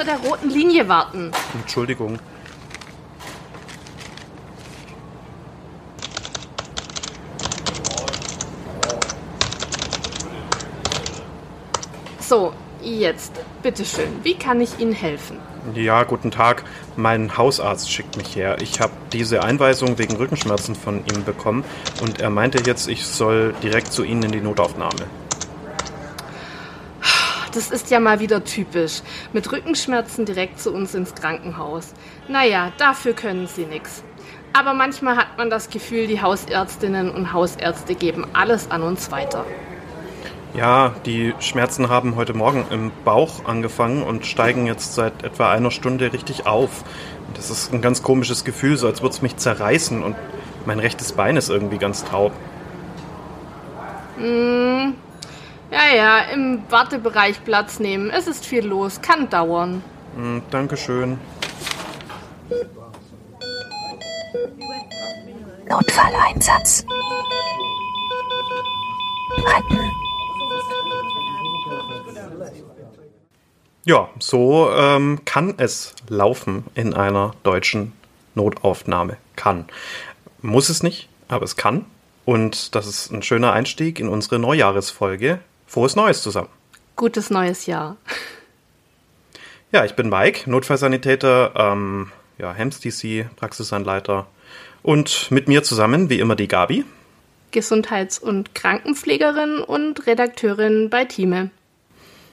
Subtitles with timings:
[0.00, 1.32] hinter der roten Linie warten.
[1.54, 2.18] Entschuldigung.
[12.18, 13.32] So, jetzt,
[13.62, 15.38] bitteschön, wie kann ich Ihnen helfen?
[15.74, 16.62] Ja, guten Tag.
[16.96, 18.58] Mein Hausarzt schickt mich her.
[18.60, 21.64] Ich habe diese Einweisung wegen Rückenschmerzen von ihm bekommen
[22.00, 25.06] und er meinte jetzt, ich soll direkt zu Ihnen in die Notaufnahme.
[27.52, 29.02] Das ist ja mal wieder typisch.
[29.32, 31.94] Mit Rückenschmerzen direkt zu uns ins Krankenhaus.
[32.28, 34.04] Naja, dafür können Sie nichts.
[34.52, 39.44] Aber manchmal hat man das Gefühl, die Hausärztinnen und Hausärzte geben alles an uns weiter.
[40.54, 45.70] Ja, die Schmerzen haben heute Morgen im Bauch angefangen und steigen jetzt seit etwa einer
[45.70, 46.84] Stunde richtig auf.
[47.34, 50.16] Das ist ein ganz komisches Gefühl, so als würde es mich zerreißen und
[50.66, 52.32] mein rechtes Bein ist irgendwie ganz taub.
[54.18, 54.94] Mm,
[55.70, 58.10] ja, ja, im Wartebereich Platz nehmen.
[58.10, 59.82] Es ist viel los, kann dauern.
[60.16, 61.18] Mm, Dankeschön.
[65.68, 66.84] Notfalleinsatz.
[69.38, 69.90] Retten.
[73.84, 77.92] Ja, so ähm, kann es laufen in einer deutschen
[78.34, 79.16] Notaufnahme.
[79.36, 79.64] Kann.
[80.42, 81.86] Muss es nicht, aber es kann.
[82.24, 85.40] Und das ist ein schöner Einstieg in unsere Neujahresfolge.
[85.70, 86.48] Frohes Neues zusammen.
[86.96, 87.96] Gutes neues Jahr.
[89.70, 94.26] Ja, ich bin Mike, Notfallsanitäter, ähm, ja, HEMS DC, Praxisanleiter.
[94.82, 96.84] Und mit mir zusammen, wie immer, die Gabi.
[97.52, 101.50] Gesundheits- und Krankenpflegerin und Redakteurin bei Time.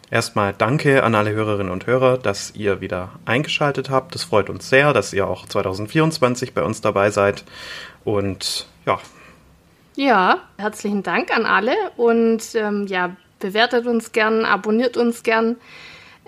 [0.10, 4.16] Erstmal danke an alle Hörerinnen und Hörer, dass ihr wieder eingeschaltet habt.
[4.16, 7.44] Das freut uns sehr, dass ihr auch 2024 bei uns dabei seid.
[8.04, 8.98] Und ja.
[9.96, 15.58] Ja, herzlichen Dank an alle und ähm, ja, bewertet uns gern, abonniert uns gern,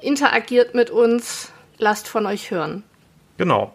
[0.02, 2.84] interagiert mit uns, lasst von euch hören.
[3.38, 3.74] Genau.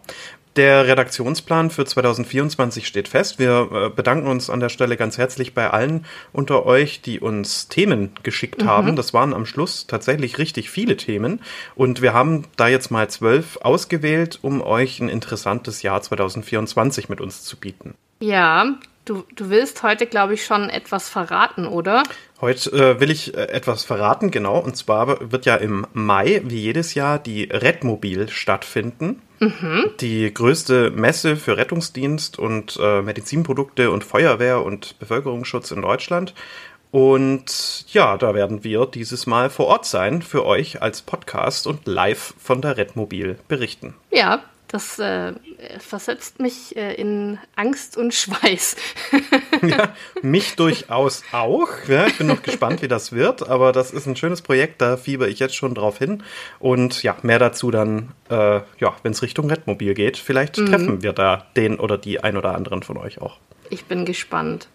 [0.55, 3.39] Der Redaktionsplan für 2024 steht fest.
[3.39, 7.67] Wir äh, bedanken uns an der Stelle ganz herzlich bei allen unter euch, die uns
[7.67, 8.67] Themen geschickt mhm.
[8.67, 8.95] haben.
[8.95, 11.41] Das waren am Schluss tatsächlich richtig viele Themen.
[11.75, 17.19] Und wir haben da jetzt mal zwölf ausgewählt, um euch ein interessantes Jahr 2024 mit
[17.19, 17.95] uns zu bieten.
[18.21, 22.01] Ja, Du, du willst heute, glaube ich, schon etwas verraten, oder?
[22.41, 24.57] Heute äh, will ich äh, etwas verraten, genau.
[24.57, 29.21] Und zwar wird ja im Mai, wie jedes Jahr, die Redmobil stattfinden.
[29.39, 29.91] Mhm.
[29.99, 36.33] Die größte Messe für Rettungsdienst und äh, Medizinprodukte und Feuerwehr und Bevölkerungsschutz in Deutschland.
[36.89, 41.85] Und ja, da werden wir dieses Mal vor Ort sein für euch als Podcast und
[41.85, 43.93] live von der Redmobil berichten.
[44.11, 45.33] Ja, das äh,
[45.79, 48.75] versetzt mich äh, in Angst und Schweiß.
[49.61, 51.69] ja, mich durchaus auch.
[51.87, 54.97] Ja, ich bin noch gespannt, wie das wird, aber das ist ein schönes Projekt, da
[54.97, 56.23] fieber ich jetzt schon drauf hin.
[56.59, 60.17] Und ja, mehr dazu dann, äh, ja, wenn es Richtung Redmobil geht.
[60.17, 60.65] Vielleicht mhm.
[60.67, 63.37] treffen wir da den oder die ein oder anderen von euch auch.
[63.69, 64.67] Ich bin gespannt.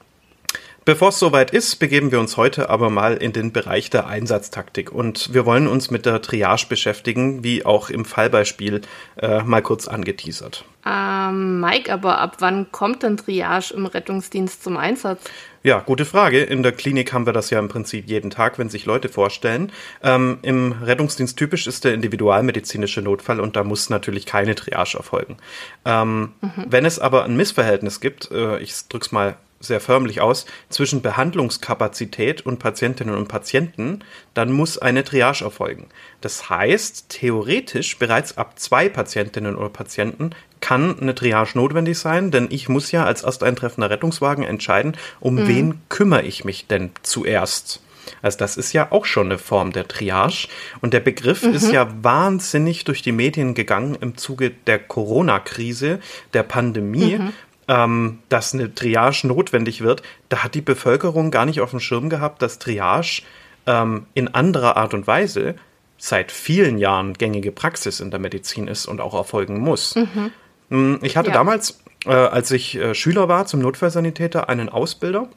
[0.90, 4.90] Bevor es soweit ist, begeben wir uns heute aber mal in den Bereich der Einsatztaktik
[4.90, 8.80] und wir wollen uns mit der Triage beschäftigen, wie auch im Fallbeispiel
[9.16, 10.64] äh, mal kurz angeteasert.
[10.84, 15.22] Ähm, Mike, aber ab wann kommt denn Triage im Rettungsdienst zum Einsatz?
[15.62, 16.42] Ja, gute Frage.
[16.42, 19.70] In der Klinik haben wir das ja im Prinzip jeden Tag, wenn sich Leute vorstellen.
[20.02, 25.36] Ähm, Im Rettungsdienst typisch ist der individualmedizinische Notfall und da muss natürlich keine Triage erfolgen.
[25.84, 26.64] Ähm, mhm.
[26.66, 32.46] Wenn es aber ein Missverhältnis gibt, äh, ich drück's mal sehr förmlich aus, zwischen Behandlungskapazität
[32.46, 34.00] und Patientinnen und Patienten,
[34.32, 35.88] dann muss eine Triage erfolgen.
[36.22, 42.48] Das heißt, theoretisch bereits ab zwei Patientinnen oder Patienten kann eine Triage notwendig sein, denn
[42.50, 45.48] ich muss ja als ersteintreffender Rettungswagen entscheiden, um mhm.
[45.48, 47.82] wen kümmere ich mich denn zuerst.
[48.22, 50.48] Also das ist ja auch schon eine Form der Triage.
[50.80, 51.54] Und der Begriff mhm.
[51.54, 56.00] ist ja wahnsinnig durch die Medien gegangen im Zuge der Corona-Krise,
[56.32, 57.32] der Pandemie, mhm
[57.70, 62.10] ähm, dass eine Triage notwendig wird, da hat die Bevölkerung gar nicht auf dem Schirm
[62.10, 63.22] gehabt, dass Triage
[63.68, 65.54] ähm, in anderer Art und Weise
[65.96, 69.94] seit vielen Jahren gängige Praxis in der Medizin ist und auch erfolgen muss.
[69.94, 70.32] Mhm.
[70.70, 71.34] Hm, ich hatte ja.
[71.34, 75.28] damals, äh, als ich äh, Schüler war zum Notfallsanitäter, einen Ausbilder.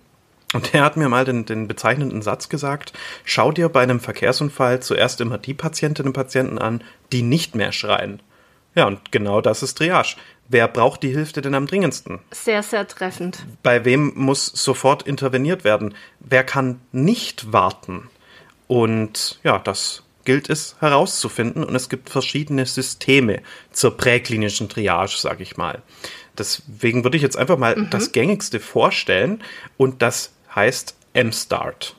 [0.53, 2.94] Und der hat mir mal den, den bezeichnenden Satz gesagt,
[3.25, 7.71] schau dir bei einem Verkehrsunfall zuerst immer die Patientinnen und Patienten an, die nicht mehr
[7.71, 8.21] schreien.
[8.75, 10.15] Ja, und genau das ist Triage.
[10.49, 12.19] Wer braucht die Hilfe denn am dringendsten?
[12.31, 13.45] Sehr, sehr treffend.
[13.63, 15.95] Bei wem muss sofort interveniert werden?
[16.19, 18.09] Wer kann nicht warten?
[18.67, 23.41] Und ja, das gilt es herauszufinden und es gibt verschiedene Systeme
[23.71, 25.81] zur präklinischen Triage, sage ich mal.
[26.37, 27.89] Deswegen würde ich jetzt einfach mal mhm.
[27.89, 29.41] das gängigste vorstellen
[29.77, 31.95] und das heißt MSTART.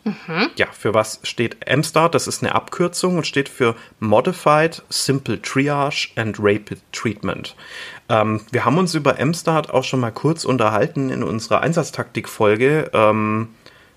[0.56, 2.14] Ja, für was steht MSTART?
[2.14, 7.54] Das ist eine Abkürzung und steht für Modified Simple Triage and Rapid Treatment.
[8.08, 12.90] Ähm, wir haben uns über MSTART auch schon mal kurz unterhalten in unserer Einsatztaktik-Folge.
[12.92, 13.48] Ähm,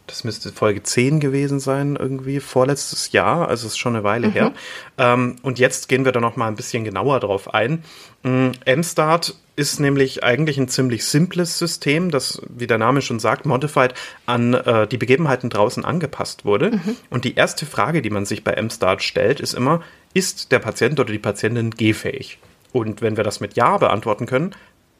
[0.08, 4.30] das müsste Folge 10 gewesen sein, irgendwie vorletztes Jahr, also es ist schon eine Weile
[4.30, 4.54] her.
[4.98, 7.84] Ähm, und jetzt gehen wir da noch mal ein bisschen genauer drauf ein.
[8.24, 13.46] Mm, MSTART ist nämlich eigentlich ein ziemlich simples System, das, wie der Name schon sagt,
[13.46, 13.94] modified
[14.26, 16.80] an äh, die Begebenheiten draußen angepasst wurde.
[17.10, 19.82] Und die erste Frage, die man sich bei MSTART stellt, ist immer,
[20.14, 22.40] ist der Patient oder die Patientin gehfähig?
[22.72, 24.56] Und wenn wir das mit Ja beantworten können,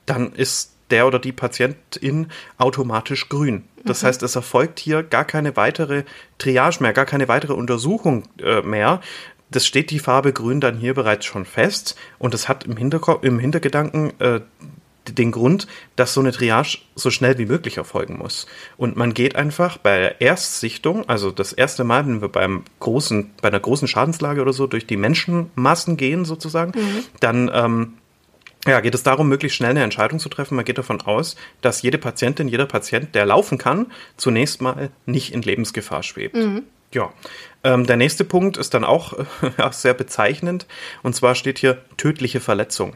[0.06, 3.64] dann ist der oder die Patientin automatisch grün.
[3.86, 6.04] Das heißt, es erfolgt hier gar keine weitere
[6.38, 9.02] Triage mehr, gar keine weitere Untersuchung äh, mehr.
[9.50, 13.20] Das steht die Farbe grün dann hier bereits schon fest und es hat im, Hinterko
[13.22, 14.42] im Hintergedanken äh,
[15.14, 18.48] den Grund, dass so eine Triage so schnell wie möglich erfolgen muss.
[18.76, 23.32] Und man geht einfach bei der Erstsichtung, also das erste Mal, wenn wir beim großen,
[23.42, 26.74] bei einer großen Schadenslage oder so durch die Menschenmassen gehen sozusagen,
[27.20, 27.94] dann ähm,
[28.68, 30.56] ja, geht es darum, möglichst schnell eine Entscheidung zu treffen.
[30.56, 35.34] Man geht davon aus, dass jede Patientin, jeder Patient, der laufen kann, zunächst mal nicht
[35.34, 36.36] in Lebensgefahr schwebt.
[36.94, 37.12] Ja,
[37.64, 39.14] ähm, der nächste Punkt ist dann auch
[39.58, 40.68] ja, sehr bezeichnend.
[41.04, 42.96] Und zwar steht hier tödliche Verletzung.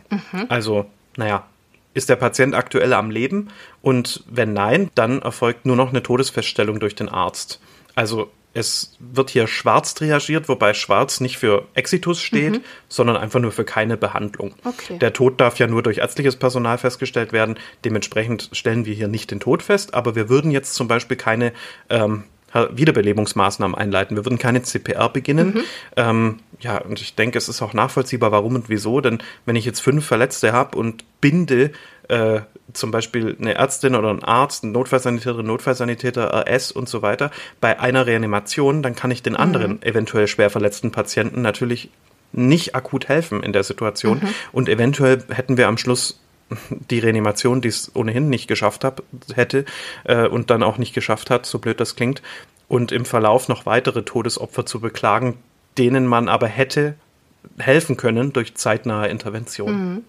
[0.50, 0.86] Also,
[1.18, 1.46] naja,
[1.94, 3.50] ist der Patient aktuell am Leben?
[3.82, 7.60] Und wenn nein, dann erfolgt nur noch eine Todesfeststellung durch den Arzt.
[7.96, 13.52] Also es wird hier schwarz triagiert, wobei schwarz nicht für Exitus steht, sondern einfach nur
[13.52, 14.54] für keine Behandlung.
[14.66, 14.98] Okay.
[14.98, 17.58] Der Tod darf ja nur durch ärztliches Personal festgestellt werden.
[17.86, 21.54] Dementsprechend stellen wir hier nicht den Tod fest, aber wir würden jetzt zum Beispiel keine
[21.90, 24.16] ähm, Wiederbelebungsmaßnahmen einleiten.
[24.18, 25.64] Wir würden keine CPR beginnen.
[25.96, 29.02] Ähm, ja, und ich denke, es ist auch nachvollziehbar, warum und wieso.
[29.02, 31.72] Denn wenn ich jetzt fünf Verletzte habe und binde
[32.08, 32.42] äh,
[32.74, 37.80] zum Beispiel eine Ärztin oder ein Arzt, ein Notfallsanitäter, Notfallsanitäter, RS und so weiter bei
[37.80, 41.90] einer Reanimation, dann kann ich den anderen eventuell schwer verletzten Patienten natürlich
[42.34, 44.22] nicht akut helfen in der Situation.
[44.52, 46.21] Und eventuell hätten wir am Schluss
[46.90, 49.04] die Reanimation, die es ohnehin nicht geschafft hab,
[49.34, 49.66] hätte
[50.04, 52.22] äh, und dann auch nicht geschafft hat, so blöd das klingt,
[52.68, 55.38] und im Verlauf noch weitere Todesopfer zu beklagen,
[55.78, 56.96] denen man aber hätte
[57.58, 60.04] helfen können durch zeitnahe Intervention.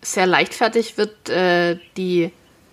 [0.00, 2.30] Sehr leichtfertig wird äh, die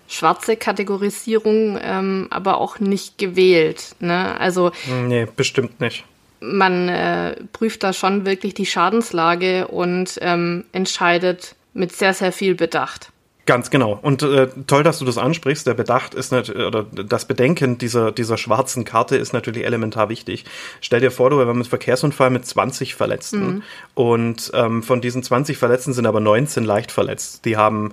[0.08, 3.96] schwarze Kategorisierung ähm, aber auch nicht gewählt.
[4.00, 4.38] Ne?
[4.38, 4.70] Also
[5.06, 6.04] Nee, bestimmt nicht.
[6.40, 12.54] man äh, prüft da schon wirklich die Schadenslage und ähm, entscheidet mit sehr, sehr viel
[12.54, 13.10] Bedacht.
[13.46, 13.98] Ganz genau.
[14.02, 15.68] Und äh, toll, dass du das ansprichst.
[15.68, 20.44] Der Bedacht ist nicht, oder das Bedenken dieser, dieser schwarzen Karte ist natürlich elementar wichtig.
[20.80, 23.62] Stell dir vor, du hast einen Verkehrsunfall mit 20 Verletzten.
[23.94, 27.44] Und ähm, von diesen 20 Verletzten sind aber 19 leicht verletzt.
[27.44, 27.92] Die haben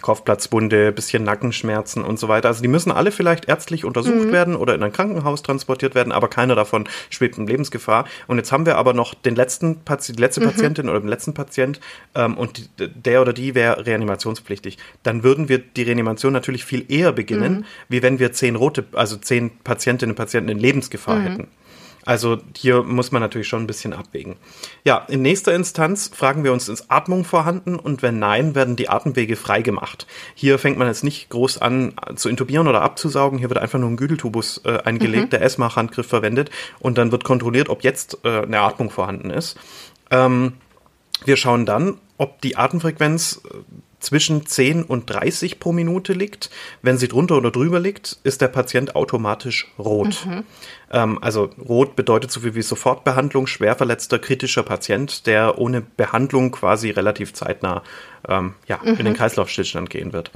[0.00, 2.48] Kopfplatzwunde, bisschen Nackenschmerzen und so weiter.
[2.48, 6.28] Also die müssen alle vielleicht ärztlich untersucht werden oder in ein Krankenhaus transportiert werden, aber
[6.28, 8.04] keiner davon schwebt in Lebensgefahr.
[8.26, 11.34] Und jetzt haben wir aber noch den letzten Pati die letzte Patientin oder den letzten
[11.34, 11.80] Patient
[12.14, 14.78] ähm, und die, der oder die wäre reanimationspflichtig.
[15.02, 19.16] Dann würden wir die Reanimation natürlich viel eher beginnen, wie wenn wir zehn rote, also
[19.16, 21.48] zehn Patientinnen und Patienten in Lebensgefahr hätten.
[22.04, 24.36] Also hier muss man natürlich schon ein bisschen abwägen.
[24.84, 27.76] Ja, in nächster Instanz fragen wir uns, ist Atmung vorhanden?
[27.76, 30.06] Und wenn nein, werden die Atemwege freigemacht.
[30.34, 33.38] Hier fängt man jetzt nicht groß an zu intubieren oder abzusaugen.
[33.38, 37.68] Hier wird einfach nur ein Güdeltubus äh, eingelegt, der ESMA-Handgriff verwendet und dann wird kontrolliert,
[37.68, 39.58] ob jetzt äh, eine Atmung vorhanden ist.
[40.10, 40.54] Ähm,
[41.24, 43.56] wir schauen dann, ob die Atemfrequenz äh,
[44.00, 46.50] zwischen 10 und 30 pro Minute liegt.
[46.82, 50.26] Wenn sie drunter oder drüber liegt, ist der Patient automatisch rot.
[50.90, 56.50] Ähm, also rot bedeutet so viel wie Sofortbehandlung, schwer verletzter, kritischer Patient, der ohne Behandlung
[56.50, 57.82] quasi relativ zeitnah
[58.28, 60.30] ähm, ja, in den Kreislaufstillstand gehen wird.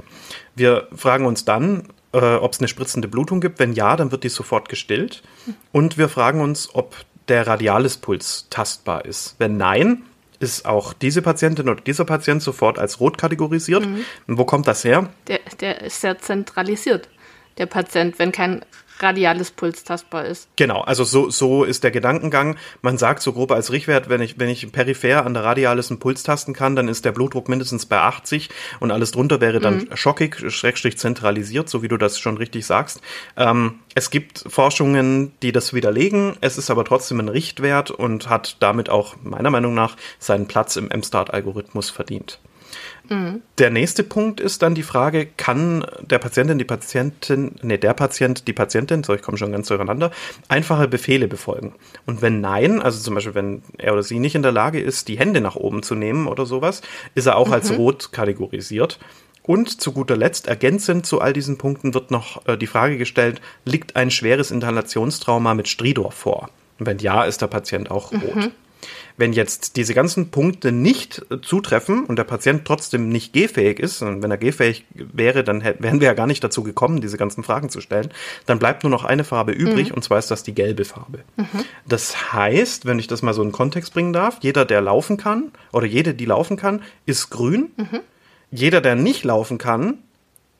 [0.55, 3.59] Wir fragen uns dann, äh, ob es eine spritzende Blutung gibt.
[3.59, 5.23] Wenn ja, dann wird die sofort gestillt.
[5.71, 6.95] Und wir fragen uns, ob
[7.27, 9.35] der Radialispuls tastbar ist.
[9.39, 10.03] Wenn nein,
[10.39, 13.85] ist auch diese Patientin oder dieser Patient sofort als rot kategorisiert.
[13.85, 15.09] Und wo kommt das her?
[15.27, 17.09] Der, der ist sehr zentralisiert,
[17.57, 18.63] der Patient, wenn kein
[18.99, 20.47] radiales Puls tastbar ist.
[20.55, 22.57] Genau, also so, so ist der Gedankengang.
[22.81, 25.99] Man sagt so grob als Richtwert, wenn ich, wenn ich peripher an der Radialis einen
[25.99, 28.49] Puls tasten kann, dann ist der Blutdruck mindestens bei 80
[28.79, 33.01] und alles drunter wäre dann schockig, schrägstrich zentralisiert, so wie du das schon richtig sagst.
[33.37, 36.37] Ähm, es gibt Forschungen, die das widerlegen.
[36.41, 40.75] Es ist aber trotzdem ein Richtwert und hat damit auch meiner Meinung nach seinen Platz
[40.75, 42.39] im M-Start-Algorithmus verdient.
[43.57, 48.47] Der nächste Punkt ist dann die Frage, kann der Patientin, die Patientin, nee, der Patient,
[48.47, 50.11] die Patientin, so ich komme schon ganz durcheinander,
[50.47, 51.73] einfache Befehle befolgen?
[52.05, 55.07] Und wenn nein, also zum Beispiel, wenn er oder sie nicht in der Lage ist,
[55.07, 56.81] die Hände nach oben zu nehmen oder sowas,
[57.13, 58.99] ist er auch als rot kategorisiert.
[59.43, 63.41] Und zu guter Letzt, ergänzend zu all diesen Punkten, wird noch äh, die Frage gestellt,
[63.63, 66.49] liegt ein schweres Inhalationstrauma mit Stridor vor?
[66.79, 68.35] Wenn ja, ist der Patient auch rot.
[68.35, 68.51] Mhm.
[69.17, 74.01] Wenn jetzt diese ganzen Punkte nicht äh, zutreffen und der Patient trotzdem nicht gehfähig ist,
[74.01, 77.43] und wenn er gehfähig wäre, dann wären wir ja gar nicht dazu gekommen, diese ganzen
[77.43, 78.09] Fragen zu stellen,
[78.45, 79.95] dann bleibt nur noch eine Farbe übrig mhm.
[79.95, 81.19] und zwar ist das die gelbe Farbe.
[81.37, 81.65] Mhm.
[81.87, 85.51] Das heißt, wenn ich das mal so in Kontext bringen darf, jeder, der laufen kann
[85.71, 87.71] oder jede, die laufen kann, ist grün.
[87.77, 87.99] Mhm.
[88.51, 89.99] Jeder, der nicht laufen kann,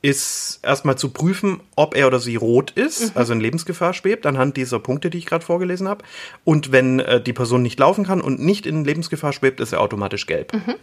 [0.06, 3.12] ist erstmal zu prüfen, ob er oder sie rot ist, mhm.
[3.16, 6.06] also in Lebensgefahr schwebt, anhand dieser Punkte, die ich gerade vorgelesen habe.
[6.44, 9.82] Und wenn äh, die Person nicht laufen kann und nicht in Lebensgefahr schwebt, ist er
[9.82, 10.54] automatisch gelb.
[10.54, 10.76] Mhm.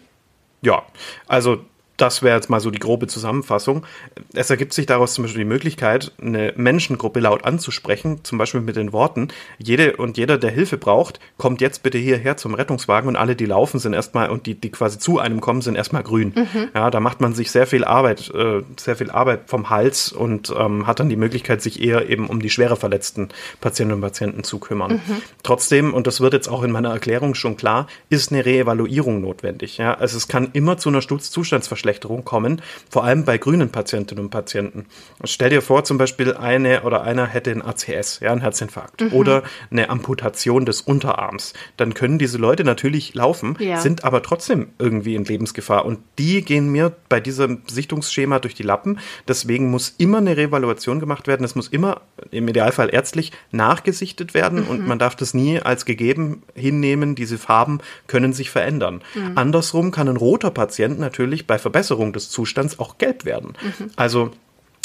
[0.61, 0.83] Ja,
[1.29, 1.64] also
[2.02, 3.87] das wäre jetzt mal so die grobe Zusammenfassung.
[4.35, 8.75] Es ergibt sich daraus zum Beispiel die Möglichkeit, eine Menschengruppe laut anzusprechen, zum Beispiel mit
[8.75, 13.14] den Worten, jede und jeder, der Hilfe braucht, kommt jetzt bitte hierher zum Rettungswagen und
[13.14, 16.32] alle, die laufen, sind erstmal und die, die quasi zu einem kommen, sind erstmal grün.
[16.35, 16.71] Mhm.
[16.75, 20.52] Ja, da macht man sich sehr viel Arbeit, äh, sehr viel Arbeit vom Hals und
[20.59, 23.28] ähm, hat dann die Möglichkeit, sich eher eben um die schwerer verletzten
[23.61, 24.94] Patientinnen und Patienten zu kümmern.
[24.94, 25.23] Mhm.
[25.44, 29.78] Trotzdem, und das wird jetzt auch in meiner Erklärung schon klar, ist eine Reevaluierung notwendig.
[29.78, 34.25] Ja, also es kann immer zu einer Zustandsverschlechterung Verschlechterung kommen, vor allem bei grünen Patientinnen
[34.25, 34.87] und Patienten.
[35.25, 39.12] Stell dir vor, zum Beispiel eine oder einer hätte ein ACS, ja, einen Herzinfarkt mhm.
[39.12, 41.52] oder eine Amputation des Unterarms.
[41.76, 43.80] Dann können diese Leute natürlich laufen, ja.
[43.80, 45.84] sind aber trotzdem irgendwie in Lebensgefahr.
[45.84, 48.99] Und die gehen mir bei diesem Sichtungsschema durch die Lappen.
[49.28, 51.44] Deswegen muss immer eine Revaluation gemacht werden.
[51.44, 54.68] Es muss immer im Idealfall ärztlich nachgesichtet werden mhm.
[54.68, 57.14] und man darf das nie als gegeben hinnehmen.
[57.14, 59.02] Diese Farben können sich verändern.
[59.14, 59.32] Mhm.
[59.34, 63.55] Andersrum kann ein roter Patient natürlich bei Verbesserung des Zustands auch gelb werden.
[63.62, 63.91] Mhm.
[63.97, 64.31] Also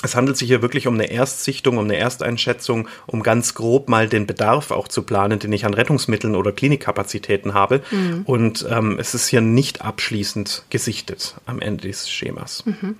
[0.04, 4.08] es handelt sich hier wirklich um eine Erstsichtung, um eine Ersteinschätzung, um ganz grob mal
[4.08, 7.82] den Bedarf auch zu planen, den ich an Rettungsmitteln oder Klinikkapazitäten habe.
[7.92, 8.22] Mhm.
[8.26, 12.64] Und ähm, es ist hier nicht abschließend gesichtet am Ende dieses Schemas.
[12.66, 12.96] Mhm.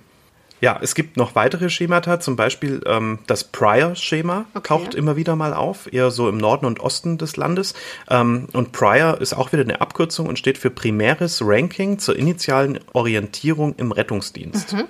[0.60, 4.68] Ja, es gibt noch weitere Schemata, zum Beispiel ähm, das Prior-Schema okay.
[4.68, 7.74] taucht immer wieder mal auf, eher so im Norden und Osten des Landes.
[8.08, 12.80] Ähm, und Prior ist auch wieder eine Abkürzung und steht für primäres Ranking zur initialen
[12.92, 14.72] Orientierung im Rettungsdienst.
[14.72, 14.84] Mhm.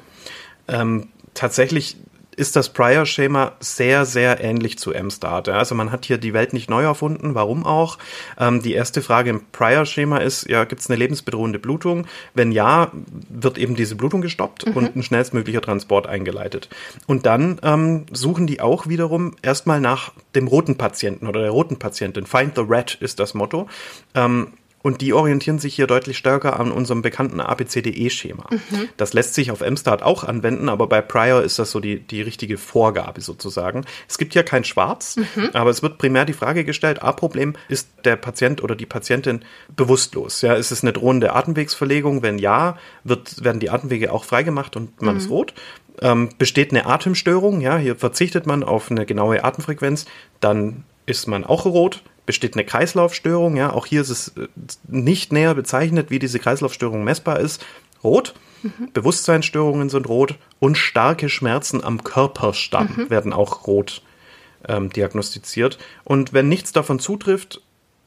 [0.69, 1.97] Ähm, tatsächlich
[2.39, 5.49] ist das Prior-Schema sehr, sehr ähnlich zu M-Start.
[5.49, 7.35] Also man hat hier die Welt nicht neu erfunden.
[7.35, 7.99] Warum auch?
[8.39, 12.07] Ähm, die erste Frage im Prior-Schema ist, ja, gibt es eine lebensbedrohende Blutung?
[12.35, 12.93] Wenn ja,
[13.29, 14.73] wird eben diese Blutung gestoppt mhm.
[14.75, 16.69] und ein schnellstmöglicher Transport eingeleitet.
[17.07, 21.79] Und dann ähm, suchen die auch wiederum erstmal nach dem roten Patienten oder der roten
[21.79, 22.25] Patientin.
[22.25, 23.69] Find the Red ist das Motto.
[24.15, 28.47] Ähm, und die orientieren sich hier deutlich stärker an unserem bekannten ABCDE-Schema.
[28.51, 28.89] Mhm.
[28.97, 32.23] Das lässt sich auf MSTART auch anwenden, aber bei Prior ist das so die, die
[32.23, 33.85] richtige Vorgabe sozusagen.
[34.09, 35.51] Es gibt hier kein Schwarz, mhm.
[35.53, 39.43] aber es wird primär die Frage gestellt, A-Problem, ist der Patient oder die Patientin
[39.75, 40.43] bewusstlos?
[40.43, 42.23] Ja, ist es eine drohende Atemwegsverlegung?
[42.23, 45.21] Wenn ja, wird, werden die Atemwege auch freigemacht und man mhm.
[45.21, 45.55] ist rot.
[46.01, 50.07] Ähm, besteht eine Atemstörung, ja, hier verzichtet man auf eine genaue Atemfrequenz,
[50.39, 53.57] dann ist man auch rot besteht eine Kreislaufstörung.
[53.57, 54.49] Ja, auch hier ist es äh,
[54.87, 57.65] nicht näher bezeichnet, wie diese Kreislaufstörung messbar ist.
[58.05, 58.35] Rot.
[58.63, 58.91] Mhm.
[58.93, 63.11] Bewusstseinsstörungen sind rot und starke Schmerzen am Körperstamm mhm.
[63.11, 64.03] werden auch rot
[64.69, 65.79] ähm, diagnostiziert.
[66.05, 67.63] Und wenn nichts davon zutrifft,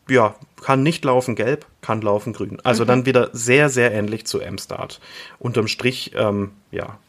[0.08, 2.60] ja, kann nicht laufen gelb, kann laufen grün.
[2.64, 2.88] Also mhm.
[2.90, 5.02] dann wieder sehr, sehr ähnlich zu M-Start.
[5.40, 7.00] Unterm Strich, ähm, ja,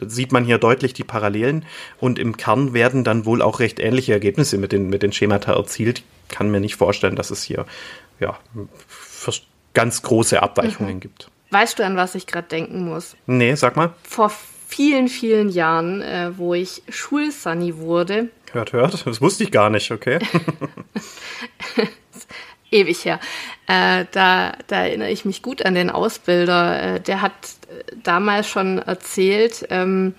[0.00, 1.64] sieht man hier deutlich die Parallelen
[2.00, 5.52] und im Kern werden dann wohl auch recht ähnliche Ergebnisse mit den, mit den Schemata
[5.52, 7.66] erzielt kann mir nicht vorstellen, dass es hier
[8.20, 8.38] ja,
[9.74, 11.00] ganz große Abweichungen mhm.
[11.00, 11.30] gibt.
[11.50, 13.16] Weißt du, an was ich gerade denken muss?
[13.26, 13.94] Nee, sag mal.
[14.02, 14.32] Vor
[14.66, 18.28] vielen, vielen Jahren, äh, wo ich Schulsunny wurde.
[18.52, 19.06] Hört, hört.
[19.06, 20.18] Das wusste ich gar nicht, okay.
[22.70, 23.18] Ewig her.
[23.66, 26.96] Äh, da, da erinnere ich mich gut an den Ausbilder.
[26.96, 30.14] Äh, der hat äh, damals schon erzählt, ähm,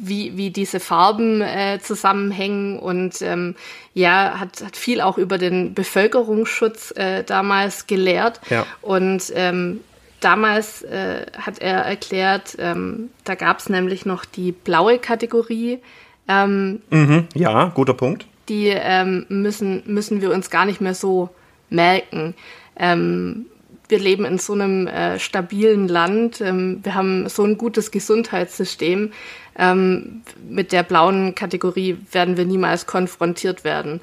[0.00, 3.54] wie, wie diese Farben äh, zusammenhängen und ähm,
[3.92, 8.40] ja, hat, hat viel auch über den Bevölkerungsschutz äh, damals gelehrt.
[8.50, 8.66] Ja.
[8.82, 9.80] Und ähm,
[10.20, 15.80] damals äh, hat er erklärt, ähm, da gab es nämlich noch die blaue Kategorie.
[16.28, 18.26] Ähm, mhm, ja, guter Punkt.
[18.48, 21.30] Die ähm, müssen, müssen wir uns gar nicht mehr so
[21.70, 22.34] merken.
[22.76, 23.46] Ähm,
[23.88, 26.40] wir leben in so einem äh, stabilen Land.
[26.40, 29.12] Ähm, wir haben so ein gutes Gesundheitssystem.
[29.56, 34.00] Ähm, mit der blauen Kategorie werden wir niemals konfrontiert werden.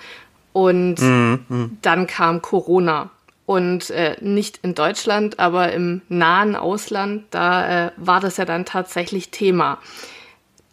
[0.53, 1.77] Und mhm.
[1.81, 3.09] dann kam Corona.
[3.45, 8.65] Und äh, nicht in Deutschland, aber im nahen Ausland, da äh, war das ja dann
[8.65, 9.79] tatsächlich Thema.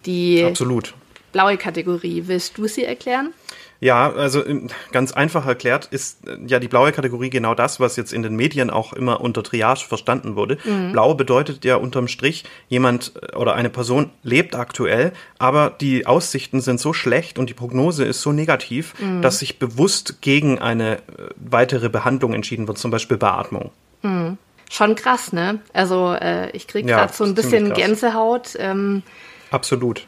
[0.07, 0.95] Die, Absolut.
[1.33, 3.33] Blaue Kategorie, willst du sie erklären?
[3.81, 7.97] Ja, also ähm, ganz einfach erklärt ist äh, ja die blaue Kategorie genau das, was
[7.97, 10.59] jetzt in den Medien auch immer unter Triage verstanden wurde.
[10.65, 10.93] Mhm.
[10.93, 16.61] Blau bedeutet ja unterm Strich, jemand äh, oder eine Person lebt aktuell, aber die Aussichten
[16.61, 19.23] sind so schlecht und die Prognose ist so negativ, mhm.
[19.23, 21.01] dass sich bewusst gegen eine äh,
[21.37, 23.71] weitere Behandlung entschieden wird, zum Beispiel Beatmung.
[24.03, 24.39] Mhm.
[24.71, 25.61] Schon krass, ne?
[25.73, 28.55] Also äh, ich kriege gerade ja, so ein bisschen Gänsehaut.
[28.59, 29.03] Ähm,
[29.51, 30.07] Absolut.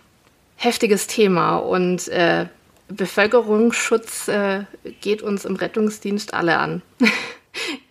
[0.56, 2.46] Heftiges Thema und äh,
[2.90, 4.64] Bevölkerungsschutz äh,
[5.00, 6.82] geht uns im Rettungsdienst alle an.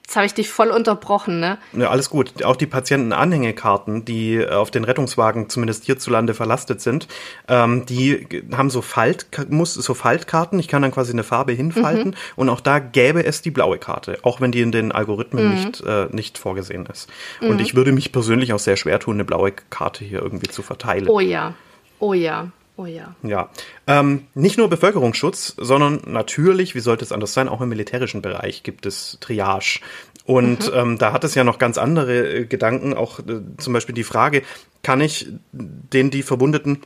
[0.10, 1.60] Jetzt habe ich dich voll unterbrochen, ne?
[1.72, 2.44] Ja, alles gut.
[2.44, 7.08] Auch die Patientenanhängekarten, die auf den Rettungswagen zumindest hierzulande verlastet sind,
[7.48, 10.58] ähm, die haben so Falt, muss, so Faltkarten.
[10.58, 12.16] Ich kann dann quasi eine Farbe hinfalten mhm.
[12.38, 15.54] und auch da gäbe es die blaue Karte, auch wenn die in den Algorithmen mhm.
[15.54, 17.08] nicht, äh, nicht vorgesehen ist.
[17.40, 17.50] Mhm.
[17.50, 20.64] Und ich würde mich persönlich auch sehr schwer tun, eine blaue Karte hier irgendwie zu
[20.64, 21.08] verteilen.
[21.08, 21.54] Oh ja.
[22.00, 22.48] Oh ja.
[22.80, 23.14] Oh ja.
[23.24, 23.50] Ja.
[23.88, 28.64] Ähm, nicht nur Bevölkerungsschutz, sondern natürlich, wie sollte es anders sein, auch im militärischen Bereich
[28.64, 29.82] gibt es Triage.
[30.24, 30.78] Und mhm.
[30.78, 34.06] ähm, da hat es ja noch ganz andere äh, Gedanken, auch äh, zum Beispiel die
[34.06, 34.44] Frage,
[34.82, 36.80] kann ich den, die Verwundeten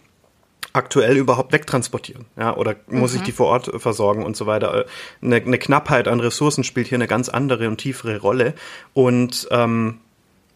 [0.71, 2.25] aktuell überhaupt wegtransportieren?
[2.38, 3.17] Ja, oder muss mhm.
[3.19, 4.85] ich die vor Ort versorgen und so weiter?
[5.21, 8.55] Eine, eine, Knappheit an Ressourcen spielt hier eine ganz andere und tiefere Rolle.
[8.95, 10.00] Und ähm,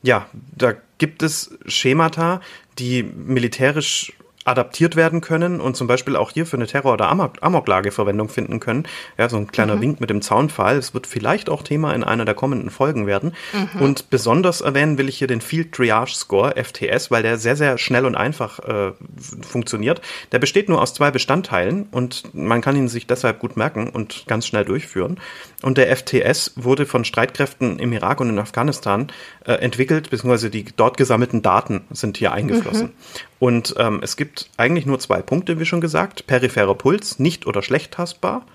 [0.02, 0.26] ja,
[0.56, 2.42] da gibt es Schemata,
[2.80, 4.14] die militärisch
[4.48, 7.10] adaptiert werden können und zum Beispiel auch hier für eine Terror- oder
[7.42, 8.88] Amoklage Verwendung finden können.
[9.18, 9.82] Ja, so ein kleiner mhm.
[9.82, 10.78] Wink mit dem Zaunpfahl.
[10.78, 13.34] Es wird vielleicht auch Thema in einer der kommenden Folgen werden.
[13.52, 13.82] Mhm.
[13.82, 17.78] Und besonders erwähnen will ich hier den Field Triage Score, FTS, weil der sehr, sehr
[17.78, 18.94] schnell und einfach äh,
[19.42, 20.02] funktioniert.
[20.32, 24.24] Der besteht nur aus zwei Bestandteilen und man kann ihn sich deshalb gut merken und
[24.28, 25.20] ganz schnell durchführen.
[25.62, 29.12] Und der FTS wurde von Streitkräften im Irak und in Afghanistan
[29.46, 32.88] äh, entwickelt, beziehungsweise die dort gesammelten Daten sind hier eingeflossen.
[32.88, 33.28] Mhm.
[33.40, 36.28] Und ähm, es gibt eigentlich nur zwei Punkte, wie schon gesagt.
[36.28, 38.46] Peripherer Puls, nicht oder schlecht tastbar.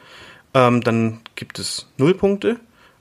[0.55, 2.59] Ähm, dann gibt es null Punkte.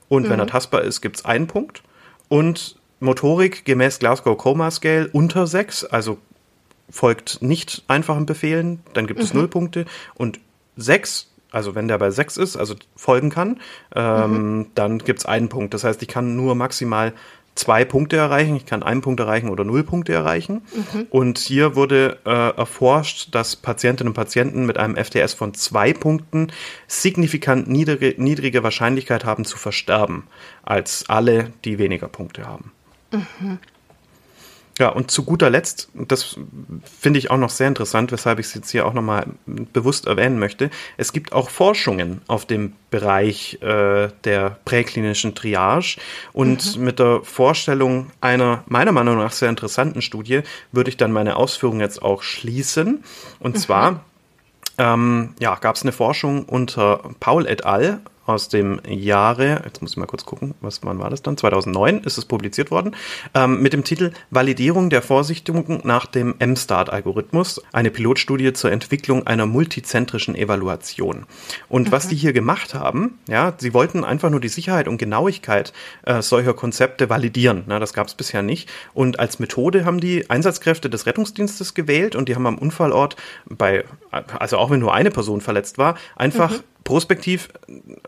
[0.08, 0.30] Und mhm.
[0.30, 1.82] wenn er tastbar ist, gibt es einen Punkt.
[2.28, 6.18] Und Motorik gemäß Glasgow Coma Scale unter sechs, also
[6.88, 9.24] folgt nicht einfachen Befehlen, dann gibt mhm.
[9.24, 9.86] es null Punkte.
[10.14, 10.38] Und
[10.76, 13.60] sechs, also wenn der bei sechs ist, also folgen kann,
[13.94, 14.66] ähm, mhm.
[14.74, 15.74] dann gibt es einen Punkt.
[15.74, 17.12] Das heißt, ich kann nur maximal
[17.54, 18.56] zwei Punkte erreichen.
[18.56, 20.62] Ich kann einen Punkt erreichen oder null Punkte erreichen.
[20.74, 21.06] Mhm.
[21.10, 26.48] Und hier wurde äh, erforscht, dass Patientinnen und Patienten mit einem FTS von zwei Punkten
[26.86, 30.24] signifikant niedrige, niedrige Wahrscheinlichkeit haben zu versterben,
[30.62, 32.72] als alle, die weniger Punkte haben.
[33.12, 33.58] Mhm.
[34.78, 36.36] Ja, und zu guter Letzt, das
[36.98, 40.38] finde ich auch noch sehr interessant, weshalb ich es jetzt hier auch nochmal bewusst erwähnen
[40.38, 45.98] möchte, es gibt auch Forschungen auf dem Bereich äh, der präklinischen Triage
[46.32, 46.84] und mhm.
[46.84, 50.40] mit der Vorstellung einer meiner Meinung nach sehr interessanten Studie
[50.72, 53.04] würde ich dann meine Ausführungen jetzt auch schließen.
[53.40, 53.58] Und mhm.
[53.58, 54.04] zwar
[54.78, 59.92] ähm, ja, gab es eine Forschung unter Paul et al aus dem Jahre, jetzt muss
[59.92, 61.36] ich mal kurz gucken, was wann war das dann?
[61.36, 62.94] 2009 ist es publiziert worden,
[63.34, 69.46] ähm, mit dem Titel Validierung der Vorsichtigungen nach dem MSTART-Algorithmus, eine Pilotstudie zur Entwicklung einer
[69.46, 71.26] multizentrischen Evaluation.
[71.68, 71.92] Und mhm.
[71.92, 75.72] was die hier gemacht haben, ja, sie wollten einfach nur die Sicherheit und Genauigkeit
[76.04, 77.64] äh, solcher Konzepte validieren.
[77.66, 78.68] Na, das gab es bisher nicht.
[78.94, 83.84] Und als Methode haben die Einsatzkräfte des Rettungsdienstes gewählt und die haben am Unfallort bei,
[84.10, 87.48] also auch wenn nur eine Person verletzt war, einfach mhm prospektiv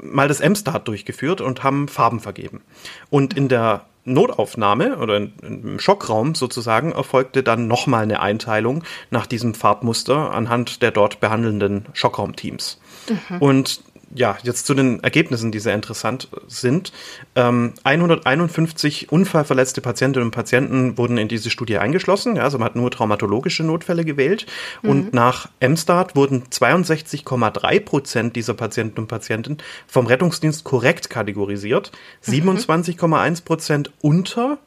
[0.01, 2.63] mal das M-Start durchgeführt und haben Farben vergeben.
[3.11, 9.55] Und in der Notaufnahme oder im Schockraum sozusagen erfolgte dann nochmal eine Einteilung nach diesem
[9.55, 12.81] Farbmuster anhand der dort behandelnden Schockraumteams.
[13.09, 13.39] Mhm.
[13.39, 13.81] Und
[14.15, 16.93] ja, jetzt zu den Ergebnissen, die sehr interessant sind.
[17.35, 22.37] Ähm, 151 unfallverletzte Patientinnen und Patienten wurden in diese Studie eingeschlossen.
[22.37, 24.47] Ja, also man hat nur traumatologische Notfälle gewählt.
[24.83, 24.91] Mhm.
[24.91, 31.91] Und nach MSTART wurden 62,3 Prozent dieser Patienten und Patienten vom Rettungsdienst korrekt kategorisiert,
[32.25, 34.59] 27,1 Prozent unter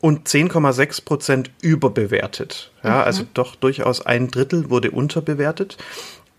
[0.00, 2.72] und 10,6 Prozent überbewertet.
[2.82, 3.02] Ja, mhm.
[3.02, 5.76] also doch durchaus ein Drittel wurde unterbewertet.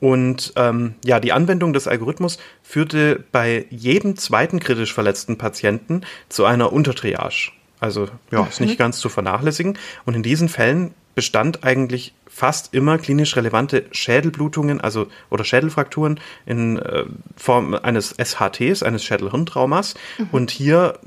[0.02, 6.44] Und ähm, ja, die Anwendung des Algorithmus führte bei jedem zweiten kritisch verletzten Patienten zu
[6.44, 7.52] einer Untertriage.
[7.80, 8.78] Also ja, ist nicht mhm.
[8.78, 9.78] ganz zu vernachlässigen.
[10.06, 16.80] Und in diesen Fällen bestand eigentlich fast immer klinisch relevante Schädelblutungen, also oder Schädelfrakturen in
[16.80, 17.04] äh,
[17.38, 19.94] Form eines SHTs, eines Schädelhirntraumas.
[20.18, 20.28] Mhm.
[20.32, 20.98] Und hier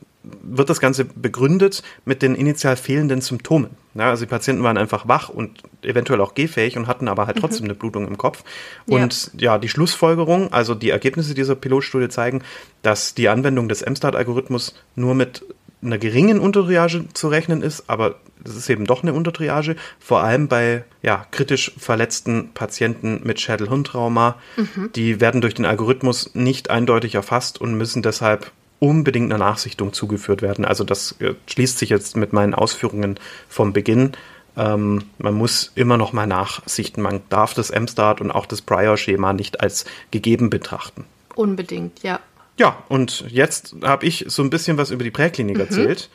[0.42, 3.70] wird das Ganze begründet mit den initial fehlenden Symptomen.
[3.94, 7.38] Ja, also die Patienten waren einfach wach und eventuell auch gehfähig und hatten aber halt
[7.38, 7.70] trotzdem mhm.
[7.70, 8.42] eine Blutung im Kopf.
[8.86, 9.52] Und ja.
[9.52, 9.58] ja.
[9.58, 12.42] die Schlussfolgerung, also die Ergebnisse dieser Pilotstudie zeigen,
[12.82, 15.44] dass die Anwendung des MSTART-Algorithmus nur mit
[15.84, 20.48] einer geringen Untertriage zu rechnen ist, aber es ist eben doch eine Untertriage, vor allem
[20.48, 24.36] bei ja, kritisch verletzten Patienten mit Schädel-Hirntrauma.
[24.56, 24.90] Mhm.
[24.94, 28.50] Die werden durch den Algorithmus nicht eindeutig erfasst und müssen deshalb
[28.84, 30.66] unbedingt einer Nachsichtung zugeführt werden.
[30.66, 33.18] Also das äh, schließt sich jetzt mit meinen Ausführungen
[33.48, 34.12] vom Beginn.
[34.58, 37.02] Ähm, man muss immer noch mal nachsichten.
[37.02, 41.06] Man darf das M-Start und auch das Prior-Schema nicht als gegeben betrachten.
[41.34, 42.20] Unbedingt, ja.
[42.58, 45.62] Ja, und jetzt habe ich so ein bisschen was über die Präklinik mhm.
[45.62, 46.10] erzählt.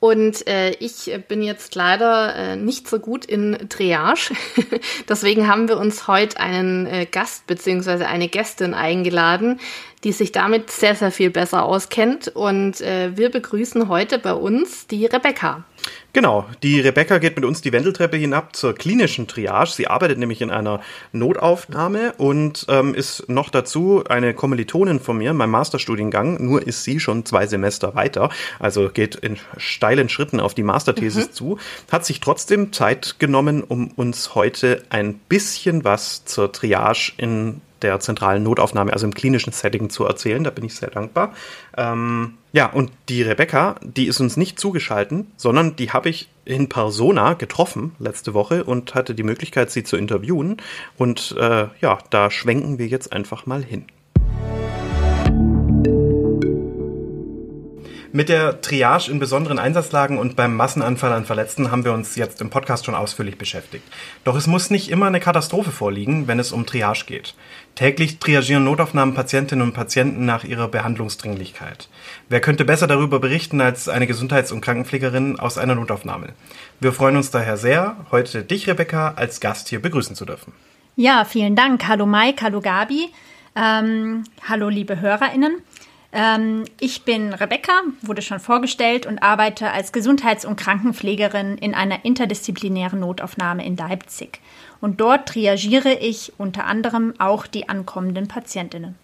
[0.00, 4.32] Und äh, ich bin jetzt leider äh, nicht so gut in Triage.
[5.08, 9.58] Deswegen haben wir uns heute einen äh, Gast beziehungsweise eine Gästin eingeladen,
[10.04, 12.28] die sich damit sehr, sehr viel besser auskennt.
[12.28, 15.64] Und äh, wir begrüßen heute bei uns die Rebecca.
[16.12, 19.70] Genau, die Rebecca geht mit uns die Wendeltreppe hinab zur klinischen Triage.
[19.70, 20.80] Sie arbeitet nämlich in einer
[21.12, 26.44] Notaufnahme und ähm, ist noch dazu eine Kommilitonin von mir in meinem Masterstudiengang.
[26.44, 31.28] Nur ist sie schon zwei Semester weiter, also geht in steilen Schritten auf die Masterthesis
[31.28, 31.32] mhm.
[31.32, 31.58] zu.
[31.92, 38.00] Hat sich trotzdem Zeit genommen, um uns heute ein bisschen was zur Triage in der
[38.00, 40.44] zentralen Notaufnahme, also im klinischen Setting zu erzählen.
[40.44, 41.34] Da bin ich sehr dankbar.
[41.76, 46.68] Ähm, ja, und die Rebecca, die ist uns nicht zugeschalten, sondern die habe ich in
[46.68, 50.56] Persona getroffen letzte Woche und hatte die Möglichkeit, sie zu interviewen.
[50.96, 53.84] Und äh, ja, da schwenken wir jetzt einfach mal hin.
[58.10, 62.40] Mit der Triage in besonderen Einsatzlagen und beim Massenanfall an Verletzten haben wir uns jetzt
[62.40, 63.84] im Podcast schon ausführlich beschäftigt.
[64.24, 67.34] Doch es muss nicht immer eine Katastrophe vorliegen, wenn es um Triage geht.
[67.78, 71.88] Täglich triagieren Notaufnahmen Patientinnen und Patienten nach ihrer Behandlungsdringlichkeit.
[72.28, 76.30] Wer könnte besser darüber berichten als eine Gesundheits- und Krankenpflegerin aus einer Notaufnahme?
[76.80, 80.52] Wir freuen uns daher sehr, heute dich, Rebecca, als Gast hier begrüßen zu dürfen.
[80.96, 81.86] Ja, vielen Dank.
[81.86, 83.10] Hallo Mike, hallo Gabi.
[83.54, 85.62] Ähm, hallo liebe HörerInnen.
[86.12, 92.04] Ähm, ich bin Rebecca, wurde schon vorgestellt und arbeite als Gesundheits- und Krankenpflegerin in einer
[92.04, 94.40] interdisziplinären Notaufnahme in Leipzig.
[94.80, 98.94] Und dort triagiere ich unter anderem auch die ankommenden Patientinnen.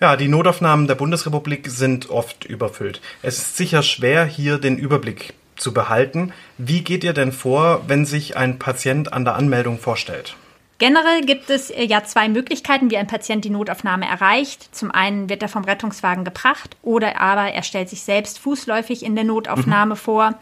[0.00, 3.00] Ja, die Notaufnahmen der Bundesrepublik sind oft überfüllt.
[3.22, 6.32] Es ist sicher schwer, hier den Überblick zu behalten.
[6.56, 10.36] Wie geht ihr denn vor, wenn sich ein Patient an der Anmeldung vorstellt?
[10.80, 14.74] Generell gibt es äh, ja zwei Möglichkeiten, wie ein Patient die Notaufnahme erreicht.
[14.74, 19.14] Zum einen wird er vom Rettungswagen gebracht oder aber er stellt sich selbst fußläufig in
[19.14, 19.98] der Notaufnahme mhm.
[19.98, 20.34] vor.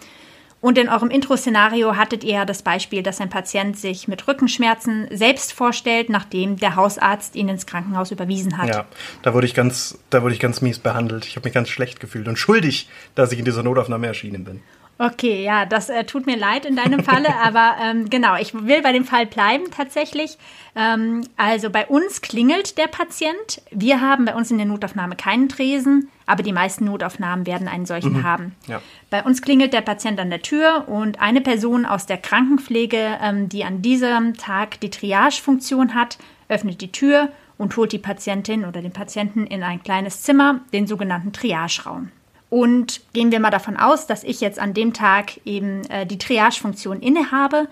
[0.61, 5.07] Und in eurem Intro-Szenario hattet ihr ja das Beispiel, dass ein Patient sich mit Rückenschmerzen
[5.11, 8.69] selbst vorstellt, nachdem der Hausarzt ihn ins Krankenhaus überwiesen hat.
[8.69, 8.85] Ja,
[9.23, 11.27] da wurde ich ganz, da wurde ich ganz mies behandelt.
[11.27, 14.61] Ich habe mich ganz schlecht gefühlt und schuldig, dass ich in dieser Notaufnahme erschienen bin.
[15.01, 18.83] Okay, ja, das äh, tut mir leid in deinem Falle, aber ähm, genau, ich will
[18.83, 20.37] bei dem Fall bleiben tatsächlich.
[20.75, 23.63] Ähm, also bei uns klingelt der Patient.
[23.71, 27.87] Wir haben bei uns in der Notaufnahme keinen Tresen, aber die meisten Notaufnahmen werden einen
[27.87, 28.23] solchen mhm.
[28.25, 28.57] haben.
[28.67, 28.83] Ja.
[29.09, 33.49] Bei uns klingelt der Patient an der Tür und eine Person aus der Krankenpflege, ähm,
[33.49, 38.83] die an diesem Tag die Triage-Funktion hat, öffnet die Tür und holt die Patientin oder
[38.83, 42.11] den Patienten in ein kleines Zimmer, den sogenannten Triage-Raum.
[42.51, 46.19] Und gehen wir mal davon aus, dass ich jetzt an dem Tag eben äh, die
[46.19, 47.69] Triage-Funktion innehabe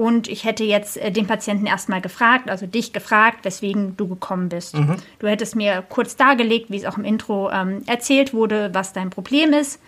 [0.00, 4.48] und ich hätte jetzt äh, den Patienten erstmal gefragt, also dich gefragt, weswegen du gekommen
[4.48, 4.74] bist.
[4.74, 4.96] Mhm.
[5.18, 9.10] Du hättest mir kurz dargelegt, wie es auch im Intro ähm, erzählt wurde, was dein
[9.10, 9.78] Problem ist.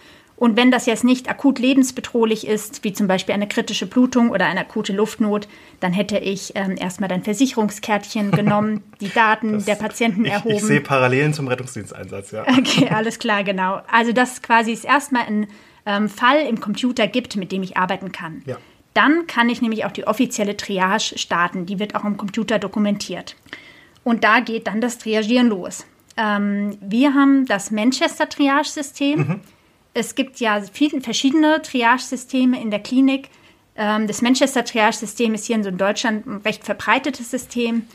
[0.43, 4.47] Und wenn das jetzt nicht akut lebensbedrohlich ist, wie zum Beispiel eine kritische Blutung oder
[4.47, 5.47] eine akute Luftnot,
[5.79, 10.57] dann hätte ich ähm, erstmal dein Versicherungskärtchen genommen, die Daten das, der Patienten ich, erhoben.
[10.57, 12.43] Ich sehe Parallelen zum Rettungsdiensteinsatz, ja.
[12.59, 13.83] Okay, alles klar, genau.
[13.89, 15.47] Also dass quasi es erstmal einen
[15.87, 18.43] ähm, Fall im Computer gibt, mit dem ich arbeiten kann.
[18.45, 18.57] Ja.
[18.95, 21.67] Dann kann ich nämlich auch die offizielle Triage starten.
[21.67, 23.37] Die wird auch im Computer dokumentiert.
[24.03, 25.87] Und da geht dann das Triagieren los.
[26.17, 29.19] Ähm, wir haben das Manchester Triage-System.
[29.21, 29.41] Mhm
[29.95, 33.29] es gibt ja viele verschiedene Triage-Systeme in der Klinik.
[33.77, 37.87] Ähm, das Manchester Triage-System ist hier in Deutschland ein recht verbreitetes System.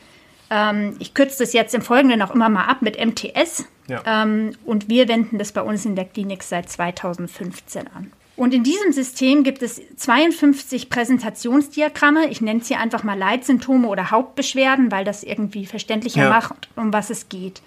[0.50, 3.66] Ähm, ich kürze das jetzt im Folgenden auch immer mal ab mit MTS.
[3.88, 4.02] Ja.
[4.06, 8.12] Ähm, und wir wenden das bei uns in der Klinik seit 2015 an.
[8.36, 12.28] Und in diesem System gibt es 52 Präsentationsdiagramme.
[12.30, 16.30] Ich nenne es hier einfach mal Leitsymptome oder Hauptbeschwerden, weil das irgendwie verständlicher ja.
[16.30, 17.64] macht, um was es geht.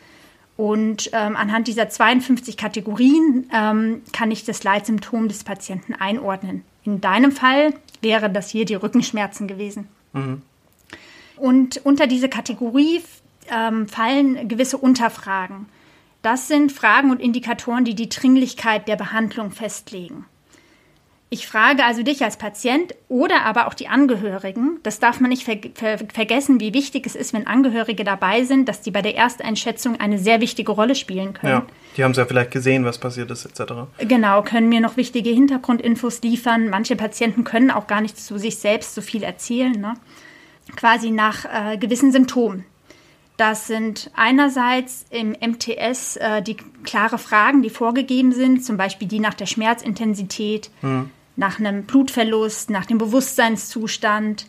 [0.60, 6.64] Und ähm, anhand dieser 52 Kategorien ähm, kann ich das Leitsymptom des Patienten einordnen.
[6.84, 9.88] In deinem Fall wäre das hier die Rückenschmerzen gewesen.
[10.12, 10.42] Mhm.
[11.36, 13.00] Und unter diese Kategorie
[13.50, 15.64] ähm, fallen gewisse Unterfragen.
[16.20, 20.26] Das sind Fragen und Indikatoren, die die Dringlichkeit der Behandlung festlegen.
[21.32, 24.80] Ich frage also dich als Patient oder aber auch die Angehörigen.
[24.82, 28.68] Das darf man nicht ver ver vergessen, wie wichtig es ist, wenn Angehörige dabei sind,
[28.68, 31.52] dass die bei der Ersteinschätzung eine sehr wichtige Rolle spielen können.
[31.52, 31.66] Ja,
[31.96, 33.74] die haben es ja vielleicht gesehen, was passiert ist, etc.
[33.98, 36.68] Genau, können mir noch wichtige Hintergrundinfos liefern.
[36.68, 39.80] Manche Patienten können auch gar nicht zu sich selbst so viel erzählen.
[39.80, 39.94] Ne?
[40.74, 42.64] Quasi nach äh, gewissen Symptomen.
[43.36, 49.20] Das sind einerseits im MTS äh, die klare Fragen, die vorgegeben sind, zum Beispiel die
[49.20, 50.70] nach der Schmerzintensität.
[50.80, 51.10] Hm
[51.40, 54.46] nach einem Blutverlust, nach dem Bewusstseinszustand.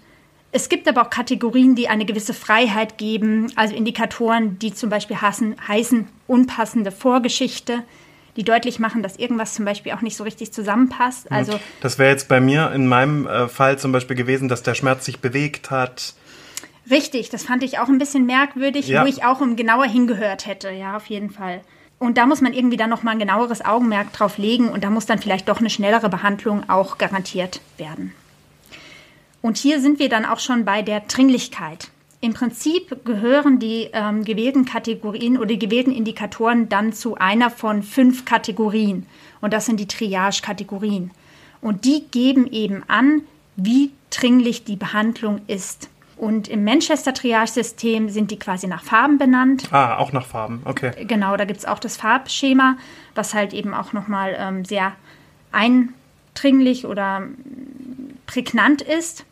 [0.51, 5.21] Es gibt aber auch Kategorien, die eine gewisse Freiheit geben, also Indikatoren, die zum Beispiel
[5.21, 7.83] hassen, heißen unpassende Vorgeschichte,
[8.35, 11.31] die deutlich machen, dass irgendwas zum Beispiel auch nicht so richtig zusammenpasst.
[11.31, 14.75] Also das wäre jetzt bei mir in meinem äh, Fall zum Beispiel gewesen, dass der
[14.75, 16.13] Schmerz sich bewegt hat.
[16.89, 19.03] Richtig, das fand ich auch ein bisschen merkwürdig, ja.
[19.03, 21.61] wo ich auch um genauer hingehört hätte, ja, auf jeden Fall.
[22.01, 25.05] Und da muss man irgendwie dann nochmal ein genaueres Augenmerk drauf legen und da muss
[25.05, 28.11] dann vielleicht doch eine schnellere Behandlung auch garantiert werden.
[29.43, 31.91] Und hier sind wir dann auch schon bei der Dringlichkeit.
[32.19, 37.83] Im Prinzip gehören die ähm, gewählten Kategorien oder die gewählten Indikatoren dann zu einer von
[37.83, 39.05] fünf Kategorien.
[39.39, 41.11] Und das sind die Triage-Kategorien.
[41.61, 43.21] Und die geben eben an,
[43.57, 45.90] wie dringlich die Behandlung ist.
[46.21, 49.63] Und im Manchester Triage-System sind die quasi nach Farben benannt.
[49.71, 50.91] Ah, auch nach Farben, okay.
[51.07, 52.77] Genau, da gibt es auch das Farbschema,
[53.15, 54.93] was halt eben auch nochmal ähm, sehr
[55.51, 57.23] eindringlich oder
[58.27, 59.25] prägnant ist.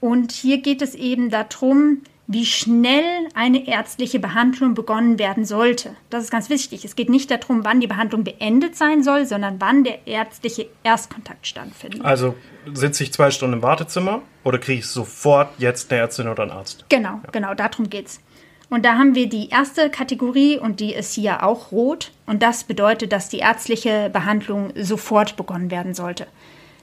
[0.00, 5.94] Und hier geht es eben darum, wie schnell eine ärztliche Behandlung begonnen werden sollte.
[6.10, 6.84] Das ist ganz wichtig.
[6.84, 11.46] Es geht nicht darum, wann die Behandlung beendet sein soll, sondern wann der ärztliche Erstkontakt
[11.46, 12.04] stattfindet.
[12.04, 12.34] Also
[12.72, 16.52] sitze ich zwei Stunden im Wartezimmer oder kriege ich sofort jetzt eine Ärztin oder einen
[16.52, 16.84] Arzt?
[16.88, 17.30] Genau, ja.
[17.30, 18.20] genau, darum geht's.
[18.68, 22.10] Und da haben wir die erste Kategorie und die ist hier auch rot.
[22.26, 26.26] Und das bedeutet, dass die ärztliche Behandlung sofort begonnen werden sollte.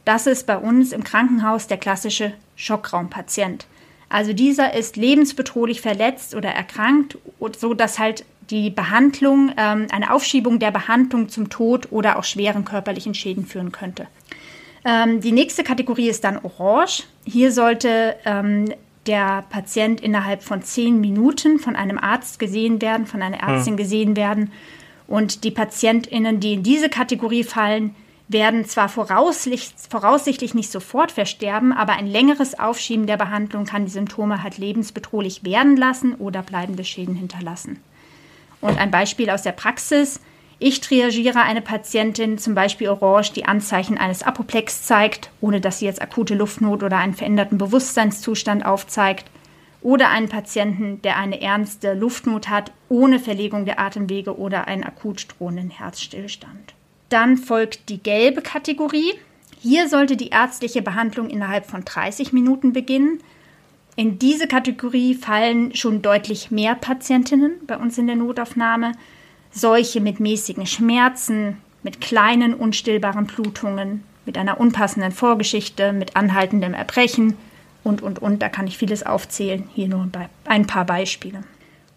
[0.06, 3.68] Das ist bei uns im Krankenhaus der klassische Schockraumpatient.
[4.10, 7.18] Also dieser ist lebensbedrohlich verletzt oder erkrankt,
[7.58, 12.66] so dass halt die Behandlung, ähm, eine Aufschiebung der Behandlung zum Tod oder auch schweren
[12.66, 14.08] körperlichen Schäden führen könnte.
[14.86, 17.04] Ähm, die nächste Kategorie ist dann Orange.
[17.26, 18.74] Hier sollte ähm,
[19.08, 23.78] der Patient innerhalb von zehn Minuten von einem Arzt gesehen werden, von einer Ärztin hm.
[23.78, 24.52] gesehen werden.
[25.08, 27.96] Und die PatientInnen, die in diese Kategorie fallen,
[28.28, 34.42] werden zwar voraussichtlich nicht sofort versterben, aber ein längeres Aufschieben der Behandlung kann die Symptome
[34.44, 37.80] halt lebensbedrohlich werden lassen oder bleibende Schäden hinterlassen.
[38.62, 40.22] Und ein Beispiel aus der Praxis.
[40.58, 45.86] Ich triagiere eine Patientin, zum Beispiel Orange, die Anzeichen eines Apoplex zeigt, ohne dass sie
[45.86, 49.30] jetzt akute Luftnot oder einen veränderten Bewusstseinszustand aufzeigt.
[49.82, 55.28] Oder einen Patienten, der eine ernste Luftnot hat, ohne Verlegung der Atemwege oder einen akut
[55.38, 56.74] drohenden Herzstillstand.
[57.14, 59.14] Dann folgt die gelbe Kategorie.
[59.60, 63.20] Hier sollte die ärztliche Behandlung innerhalb von 30 Minuten beginnen.
[63.96, 68.94] In diese Kategorie fallen schon deutlich mehr Patientinnen bei uns in der Notaufnahme.
[69.52, 77.38] Solche mit mäßigen Schmerzen, mit kleinen unstillbaren Blutungen, mit einer unpassenden Vorgeschichte, mit anhaltendem Erbrechen
[77.84, 78.42] und, und, und.
[78.42, 79.70] Da kann ich vieles aufzählen.
[79.76, 80.10] Hier nur
[80.46, 81.44] ein paar Beispiele.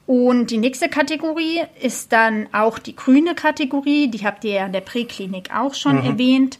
[0.07, 4.09] Und die nächste Kategorie ist dann auch die grüne Kategorie.
[4.09, 6.07] Die habt ihr ja in der Präklinik auch schon mhm.
[6.07, 6.59] erwähnt.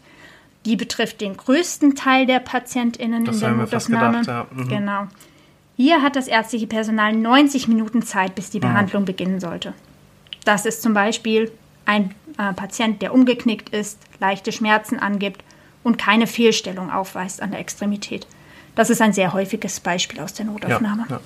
[0.65, 4.19] Die betrifft den größten Teil der PatientInnen das in der Notaufnahme.
[4.19, 4.63] Gedacht, ja.
[4.63, 4.67] mhm.
[4.67, 5.07] Genau.
[5.77, 8.63] Hier hat das ärztliche Personal 90 Minuten Zeit, bis die mhm.
[8.63, 9.73] Behandlung beginnen sollte.
[10.43, 11.51] Das ist zum Beispiel
[11.85, 15.41] ein äh, Patient, der umgeknickt ist, leichte Schmerzen angibt
[15.83, 18.27] und keine Fehlstellung aufweist an der Extremität.
[18.75, 21.05] Das ist ein sehr häufiges Beispiel aus der Notaufnahme.
[21.09, 21.21] Ja, ja.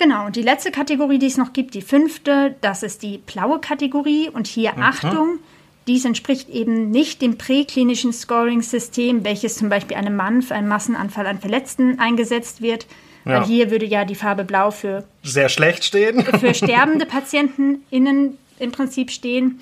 [0.00, 3.60] Genau, und die letzte Kategorie, die es noch gibt, die fünfte, das ist die blaue
[3.60, 4.30] Kategorie.
[4.30, 4.82] Und hier mhm.
[4.82, 5.38] Achtung,
[5.86, 11.26] dies entspricht eben nicht dem präklinischen Scoring-System, welches zum Beispiel einem Mann für einen Massenanfall
[11.26, 12.86] an Verletzten eingesetzt wird.
[13.26, 13.42] Ja.
[13.42, 16.24] Weil hier würde ja die Farbe Blau für sehr schlecht stehen.
[16.40, 19.60] Für sterbende Patienten innen im Prinzip stehen.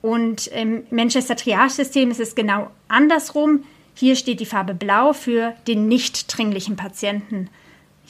[0.00, 3.64] Und im Manchester Triage-System ist es genau andersrum.
[3.94, 7.50] Hier steht die Farbe Blau für den nicht dringlichen Patienten.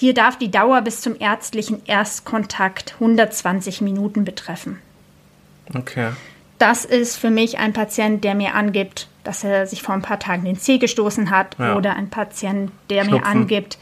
[0.01, 4.79] Hier darf die Dauer bis zum ärztlichen Erstkontakt 120 Minuten betreffen.
[5.75, 6.13] Okay.
[6.59, 10.21] Das ist für mich ein Patient, der mir angibt, dass er sich vor ein paar
[10.21, 11.75] Tagen den Zeh gestoßen hat ja.
[11.75, 13.21] oder ein Patient, der Schnupfen.
[13.21, 13.79] mir angibt,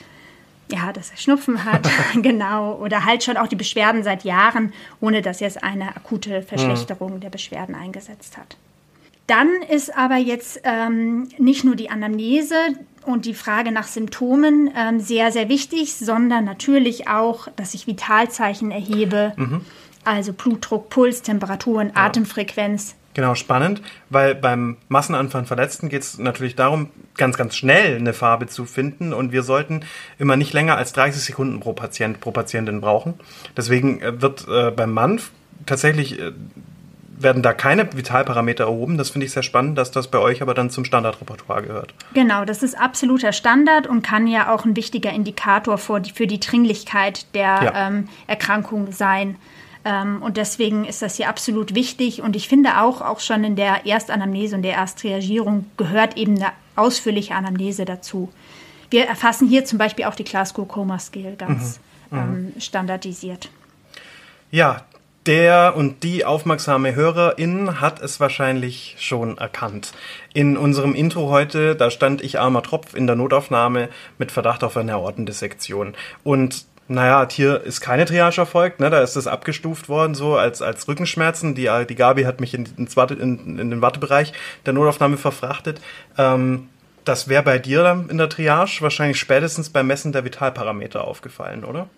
[0.73, 1.87] ja, dass er Schnupfen hat,
[2.23, 7.17] genau, oder halt schon auch die Beschwerden seit Jahren, ohne dass jetzt eine akute Verschlechterung
[7.17, 7.21] mhm.
[7.21, 8.57] der Beschwerden eingesetzt hat.
[9.27, 12.57] Dann ist aber jetzt ähm, nicht nur die Anamnese
[13.07, 18.71] und die Frage nach Symptomen ähm, sehr, sehr wichtig, sondern natürlich auch, dass ich Vitalzeichen
[18.71, 19.61] erhebe, mhm.
[20.05, 22.07] also Blutdruck, Puls, Temperaturen, ja.
[22.07, 22.97] Atemfrequenz.
[23.15, 28.47] Genau, spannend, weil beim Massenanfall Verletzten geht es natürlich darum, ganz, ganz schnell eine Farbe
[28.47, 29.81] zu finden und wir sollten
[30.19, 33.15] immer nicht länger als 30 Sekunden pro Patient, pro Patientin brauchen.
[33.57, 35.19] Deswegen äh, wird äh, beim Mann
[35.65, 36.33] tatsächlich äh,
[37.19, 38.99] werden da keine Vitalparameter erhoben.
[38.99, 41.95] Das finde ich sehr spannend, dass das bei euch aber dann zum Standardrepertoire gehört.
[42.15, 46.27] Genau, das ist absoluter Standard und kann ja auch ein wichtiger Indikator für die, für
[46.27, 47.89] die Dringlichkeit der ja.
[47.89, 49.37] ähm, Erkrankung sein.
[49.85, 52.21] Ähm, und deswegen ist das hier absolut wichtig.
[52.21, 56.53] Und ich finde auch, auch schon in der Erstanamnese und der Ersttriagierung gehört eben eine
[56.75, 58.31] ausführliche Anamnese dazu.
[58.91, 62.19] Wir erfassen hier zum Beispiel auch die Glasgow Coma Scale ganz mhm.
[62.19, 62.53] Mhm.
[62.55, 63.49] Ähm, standardisiert.
[64.51, 64.83] Ja,
[65.27, 69.93] der und die aufmerksame Hörerin hat es wahrscheinlich schon erkannt.
[70.33, 74.77] In unserem Intro heute, da stand ich armer Tropf in der Notaufnahme mit Verdacht auf
[74.77, 75.95] eine Aortendissektion.
[76.23, 78.91] Und naja, hier ist keine Triage erfolgt, ne?
[78.91, 81.57] da ist es abgestuft worden, so als, als Rückenschmerzen.
[81.57, 84.33] Die, die Gabi hat mich in, in, in den Wartebereich
[84.65, 85.81] der Notaufnahme verfrachtet.
[86.17, 86.69] Ähm,
[87.05, 91.65] das wäre bei dir dann in der Triage wahrscheinlich spätestens beim Messen der Vitalparameter aufgefallen,
[91.65, 91.89] oder?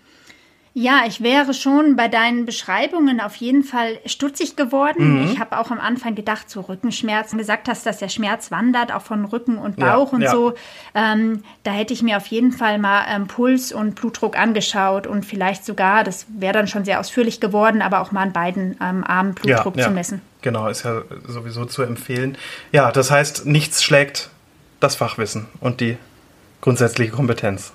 [0.80, 5.24] Ja, ich wäre schon bei deinen Beschreibungen auf jeden Fall stutzig geworden.
[5.24, 5.24] Mhm.
[5.24, 9.02] Ich habe auch am Anfang gedacht, so Rückenschmerzen, gesagt hast, dass der Schmerz wandert, auch
[9.02, 10.30] von Rücken und Bauch ja, und ja.
[10.30, 10.54] so.
[10.94, 15.26] Ähm, da hätte ich mir auf jeden Fall mal ähm, Puls und Blutdruck angeschaut und
[15.26, 19.02] vielleicht sogar, das wäre dann schon sehr ausführlich geworden, aber auch mal an beiden ähm,
[19.02, 20.22] Armen Blutdruck ja, zu messen.
[20.42, 22.38] Genau, ist ja sowieso zu empfehlen.
[22.70, 24.30] Ja, das heißt, nichts schlägt
[24.78, 25.96] das Fachwissen und die
[26.60, 27.72] grundsätzliche Kompetenz.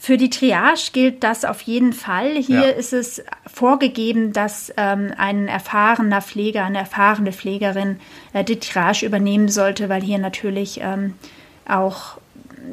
[0.00, 2.34] Für die Triage gilt das auf jeden Fall.
[2.36, 2.68] Hier ja.
[2.68, 7.98] ist es vorgegeben, dass ähm, ein erfahrener Pfleger, eine erfahrene Pflegerin
[8.32, 11.14] äh, die Triage übernehmen sollte, weil hier natürlich ähm,
[11.66, 12.18] auch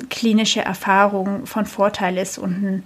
[0.10, 2.84] klinische Erfahrung von Vorteil ist und ein,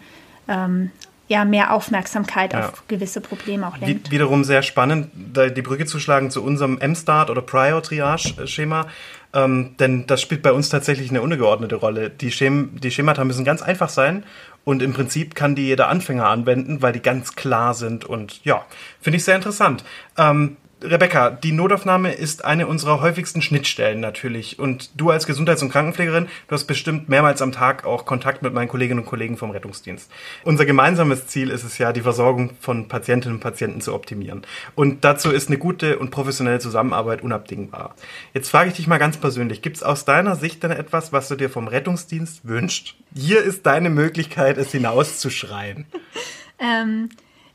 [0.48, 0.92] ähm,
[1.30, 2.70] ja, mehr Aufmerksamkeit ja.
[2.70, 4.12] auf gewisse Probleme auch lenkt.
[4.12, 8.88] Wiederum sehr spannend, die Brücke zu schlagen zu unserem M-Start oder Prior-Triage-Schema.
[9.32, 12.10] Ähm, denn das spielt bei uns tatsächlich eine untergeordnete Rolle.
[12.10, 14.24] Die, Schem die Schemata müssen ganz einfach sein
[14.64, 18.66] und im Prinzip kann die jeder Anfänger anwenden, weil die ganz klar sind und ja,
[19.00, 19.84] finde ich sehr interessant.
[20.18, 24.60] Ähm, Rebecca, die Notaufnahme ist eine unserer häufigsten Schnittstellen natürlich.
[24.60, 28.54] Und du als Gesundheits- und Krankenpflegerin, du hast bestimmt mehrmals am Tag auch Kontakt mit
[28.54, 30.10] meinen Kolleginnen und Kollegen vom Rettungsdienst.
[30.44, 34.44] Unser gemeinsames Ziel ist es ja, die Versorgung von Patientinnen und Patienten zu optimieren.
[34.76, 37.96] Und dazu ist eine gute und professionelle Zusammenarbeit unabdingbar.
[38.34, 41.28] Jetzt frage ich dich mal ganz persönlich, gibt es aus deiner Sicht denn etwas, was
[41.28, 42.96] du dir vom Rettungsdienst wünschst?
[43.14, 45.88] Hier ist deine Möglichkeit, es hinauszuschreien.
[46.60, 47.10] ähm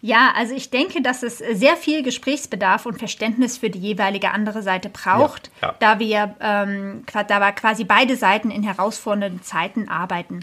[0.04, 4.60] ja, also ich denke, dass es sehr viel Gesprächsbedarf und Verständnis für die jeweilige andere
[4.62, 5.74] Seite braucht, ja, ja.
[5.80, 10.40] da wir ähm, da quasi beide Seiten in herausfordernden Zeiten arbeiten.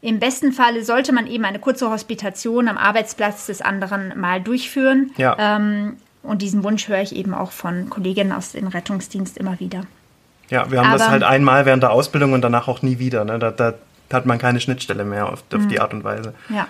[0.00, 5.12] Im besten Falle sollte man eben eine kurze Hospitation am Arbeitsplatz des anderen mal durchführen.
[5.18, 5.36] Ja.
[5.38, 9.82] Ähm, und diesen Wunsch höre ich eben auch von Kolleginnen aus dem Rettungsdienst immer wieder.
[10.50, 13.24] Ja, wir haben Aber, das halt einmal während der Ausbildung und danach auch nie wieder.
[13.24, 13.38] Ne?
[13.38, 13.74] Da, da,
[14.12, 15.80] hat man keine Schnittstelle mehr auf, auf die mhm.
[15.80, 16.34] Art und Weise.
[16.48, 16.66] Ja.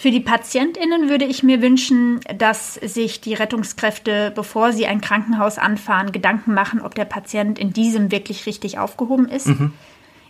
[0.00, 5.58] Für die PatientInnen würde ich mir wünschen, dass sich die Rettungskräfte, bevor sie ein Krankenhaus
[5.58, 9.48] anfahren, Gedanken machen, ob der Patient in diesem wirklich richtig aufgehoben ist.
[9.48, 9.74] Mhm.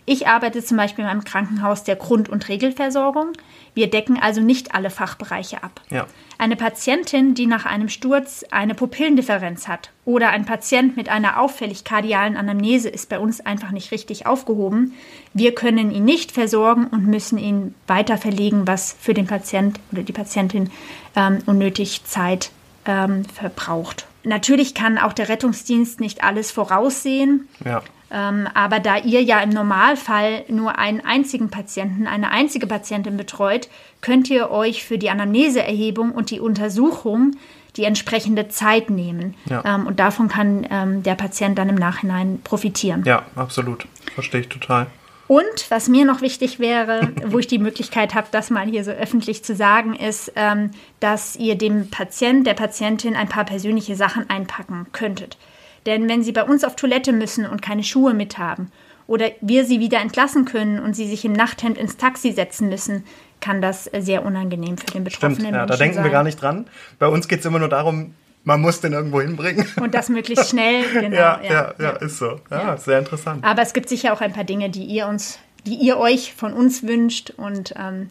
[0.05, 3.33] Ich arbeite zum Beispiel in einem Krankenhaus der Grund- und Regelversorgung.
[3.73, 5.79] Wir decken also nicht alle Fachbereiche ab.
[5.89, 6.07] Ja.
[6.37, 11.83] Eine Patientin, die nach einem Sturz eine Pupillendifferenz hat oder ein Patient mit einer auffällig
[11.83, 14.93] kardialen Anamnese ist bei uns einfach nicht richtig aufgehoben.
[15.33, 20.01] Wir können ihn nicht versorgen und müssen ihn weiter verlegen, was für den Patient oder
[20.01, 20.71] die Patientin
[21.15, 22.49] ähm, unnötig Zeit
[22.85, 24.07] ähm, verbraucht.
[24.23, 27.47] Natürlich kann auch der Rettungsdienst nicht alles voraussehen.
[27.65, 27.81] Ja.
[28.11, 33.69] Ähm, aber da ihr ja im Normalfall nur einen einzigen Patienten, eine einzige Patientin betreut,
[34.01, 37.37] könnt ihr euch für die Anamneseerhebung und die Untersuchung
[37.77, 39.35] die entsprechende Zeit nehmen.
[39.45, 39.63] Ja.
[39.65, 43.03] Ähm, und davon kann ähm, der Patient dann im Nachhinein profitieren.
[43.05, 43.87] Ja, absolut.
[44.13, 44.87] Verstehe ich total.
[45.31, 48.91] Und was mir noch wichtig wäre, wo ich die Möglichkeit habe, das mal hier so
[48.91, 54.29] öffentlich zu sagen, ist, ähm, dass ihr dem Patient, der Patientin ein paar persönliche Sachen
[54.29, 55.37] einpacken könntet.
[55.85, 58.73] Denn wenn sie bei uns auf Toilette müssen und keine Schuhe mit haben
[59.07, 63.05] oder wir sie wieder entlassen können und sie sich im Nachthemd ins Taxi setzen müssen,
[63.39, 66.03] kann das sehr unangenehm für den Betroffenen Stimmt, ja, da denken sein.
[66.03, 66.67] wir gar nicht dran.
[66.99, 69.65] Bei uns geht es immer nur darum, man muss den irgendwo hinbringen.
[69.79, 71.15] Und das möglichst schnell, genau.
[71.15, 72.39] ja, ja, ja, ja, ist so.
[72.49, 73.43] Ja, ja, sehr interessant.
[73.43, 76.53] Aber es gibt sicher auch ein paar Dinge, die ihr uns, die ihr euch von
[76.53, 78.09] uns wünscht und ähm,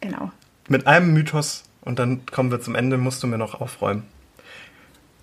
[0.00, 0.30] genau.
[0.68, 4.04] Mit einem Mythos und dann kommen wir zum Ende, musst du mir noch aufräumen.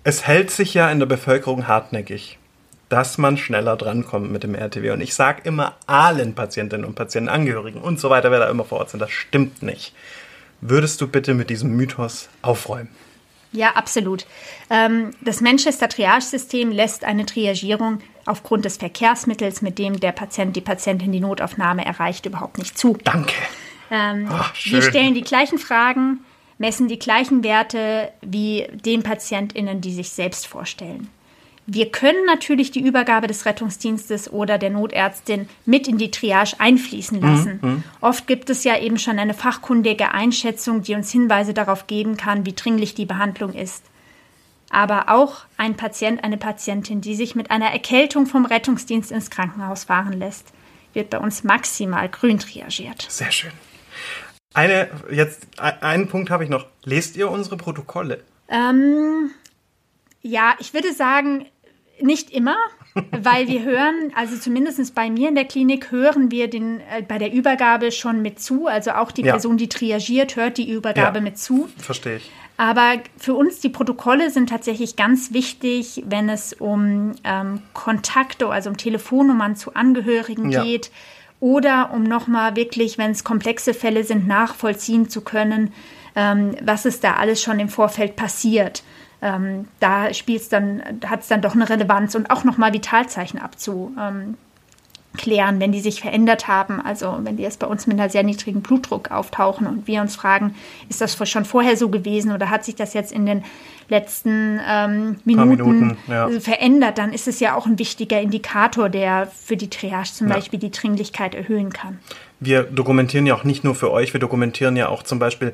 [0.04, 2.38] Es hält sich ja in der Bevölkerung hartnäckig,
[2.88, 4.90] dass man schneller drankommt mit dem RTW.
[4.90, 8.64] Und ich sage immer allen Patientinnen und Patienten, Angehörigen und so weiter, wer da immer
[8.64, 9.94] vor Ort sind, das stimmt nicht.
[10.60, 12.88] Würdest du bitte mit diesem Mythos aufräumen?
[13.52, 14.26] Ja, absolut.
[14.70, 20.60] Ähm, das Manchester Triage-System lässt eine Triagierung aufgrund des Verkehrsmittels, mit dem der Patient, die
[20.60, 22.96] Patientin die Notaufnahme erreicht, überhaupt nicht zu.
[23.04, 23.34] Danke.
[23.90, 26.20] Ähm, Ach, wir stellen die gleichen Fragen,
[26.56, 31.08] messen die gleichen Werte wie den PatientInnen, die sich selbst vorstellen.
[31.66, 37.20] Wir können natürlich die Übergabe des Rettungsdienstes oder der Notärztin mit in die Triage einfließen
[37.20, 37.58] mhm, lassen.
[37.62, 37.84] Mhm.
[38.00, 42.44] Oft gibt es ja eben schon eine fachkundige Einschätzung, die uns Hinweise darauf geben kann,
[42.44, 43.84] wie dringlich die Behandlung ist.
[44.70, 49.84] Aber auch ein Patient, eine Patientin, die sich mit einer Erkältung vom Rettungsdienst ins Krankenhaus
[49.84, 50.52] fahren lässt,
[50.94, 53.06] wird bei uns maximal grün triagiert.
[53.08, 53.52] Sehr schön.
[54.54, 56.66] Eine, jetzt, einen Punkt habe ich noch.
[56.84, 58.22] Lest ihr unsere Protokolle?
[58.48, 59.30] Ähm,
[60.22, 61.46] ja, ich würde sagen,
[62.02, 62.56] nicht immer,
[63.10, 67.18] weil wir hören, also zumindest bei mir in der Klinik hören wir den äh, bei
[67.18, 68.66] der Übergabe schon mit zu.
[68.66, 69.32] Also auch die ja.
[69.32, 71.22] Person, die triagiert, hört die Übergabe ja.
[71.22, 71.68] mit zu.
[71.78, 72.30] Verstehe ich.
[72.56, 78.70] Aber für uns die Protokolle sind tatsächlich ganz wichtig, wenn es um ähm, Kontakte, also
[78.70, 80.62] um Telefonnummern zu Angehörigen ja.
[80.62, 80.90] geht
[81.40, 85.72] oder um nochmal wirklich, wenn es komplexe Fälle sind, nachvollziehen zu können,
[86.14, 88.84] ähm, was ist da alles schon im Vorfeld passiert
[89.22, 93.40] ähm, da spielt es dann, hat es dann doch eine Relevanz und auch nochmal Vitalzeichen
[93.40, 94.36] abzuklären,
[95.60, 96.80] wenn die sich verändert haben.
[96.80, 100.16] Also wenn die jetzt bei uns mit einer sehr niedrigen Blutdruck auftauchen und wir uns
[100.16, 100.56] fragen,
[100.88, 103.44] ist das schon vorher so gewesen oder hat sich das jetzt in den
[103.88, 106.28] letzten ähm, Minuten, Minuten ja.
[106.40, 110.34] verändert, dann ist es ja auch ein wichtiger Indikator, der für die Triage zum ja.
[110.34, 111.98] Beispiel die Dringlichkeit erhöhen kann.
[112.40, 115.52] Wir dokumentieren ja auch nicht nur für euch, wir dokumentieren ja auch zum Beispiel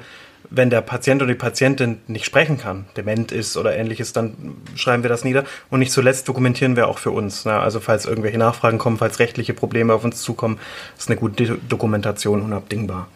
[0.51, 5.03] wenn der Patient oder die Patientin nicht sprechen kann, dement ist oder ähnliches, dann schreiben
[5.03, 5.45] wir das nieder.
[5.70, 7.45] Und nicht zuletzt dokumentieren wir auch für uns.
[7.45, 7.53] Ne?
[7.53, 10.59] Also falls irgendwelche Nachfragen kommen, falls rechtliche Probleme auf uns zukommen,
[10.97, 13.09] ist eine gute Dokumentation unabdingbar.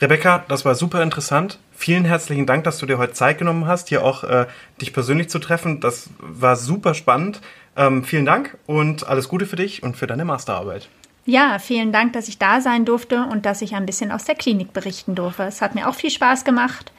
[0.00, 1.58] Rebecca, das war super interessant.
[1.72, 4.46] Vielen herzlichen Dank, dass du dir heute Zeit genommen hast, hier auch äh,
[4.80, 5.80] dich persönlich zu treffen.
[5.80, 7.40] Das war super spannend.
[7.76, 10.88] Ähm, vielen Dank und alles Gute für dich und für deine Masterarbeit.
[11.26, 14.34] Ja, vielen Dank, dass ich da sein durfte und dass ich ein bisschen aus der
[14.34, 15.44] Klinik berichten durfte.
[15.44, 16.92] Es hat mir auch viel Spaß gemacht.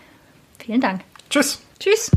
[0.57, 1.01] Vielen Dank.
[1.29, 1.61] Tschüss.
[1.79, 2.11] Tschüss.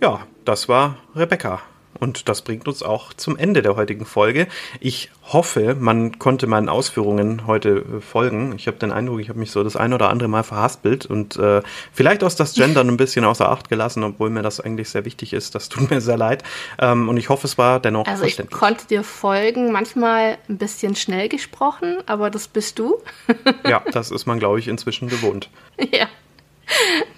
[0.00, 1.60] Ja, das war Rebecca.
[2.00, 4.46] Und das bringt uns auch zum Ende der heutigen Folge.
[4.80, 8.54] Ich hoffe, man konnte meinen Ausführungen heute äh, folgen.
[8.56, 11.36] Ich habe den Eindruck, ich habe mich so das ein oder andere Mal verhaspelt und
[11.36, 15.04] äh, vielleicht aus das Gendern ein bisschen außer Acht gelassen, obwohl mir das eigentlich sehr
[15.04, 15.54] wichtig ist.
[15.54, 16.42] Das tut mir sehr leid.
[16.78, 18.60] Ähm, und ich hoffe, es war dennoch also verständlich.
[18.62, 22.98] Also ich konnte dir folgen, manchmal ein bisschen schnell gesprochen, aber das bist du.
[23.68, 25.50] ja, das ist man, glaube ich, inzwischen gewohnt.
[25.92, 26.06] Ja.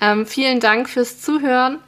[0.00, 1.78] Ähm, vielen Dank fürs Zuhören.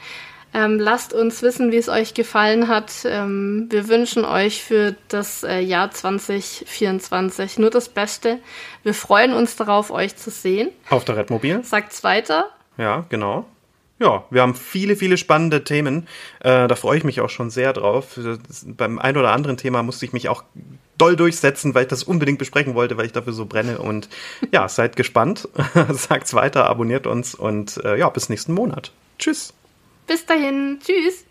[0.59, 3.05] Ähm, lasst uns wissen, wie es euch gefallen hat.
[3.05, 8.41] Ähm, wir wünschen euch für das äh, Jahr 2024 nur das Beste.
[8.83, 10.71] Wir freuen uns darauf, euch zu sehen.
[10.91, 11.63] Auf der Redmobil.
[11.63, 12.49] Sagt's weiter.
[12.77, 13.47] Ja, genau.
[14.01, 16.09] Ja, wir haben viele, viele spannende Themen.
[16.41, 18.19] Äh, da freue ich mich auch schon sehr drauf.
[18.67, 20.43] Beim ein oder anderen Thema musste ich mich auch
[20.97, 23.79] doll durchsetzen, weil ich das unbedingt besprechen wollte, weil ich dafür so brenne.
[23.79, 24.09] Und
[24.53, 25.49] ja, seid gespannt.
[25.91, 28.91] Sagt's weiter, abonniert uns und äh, ja, bis nächsten Monat.
[29.21, 29.55] Tschüss.
[30.09, 31.27] Bis dahin, tschüss.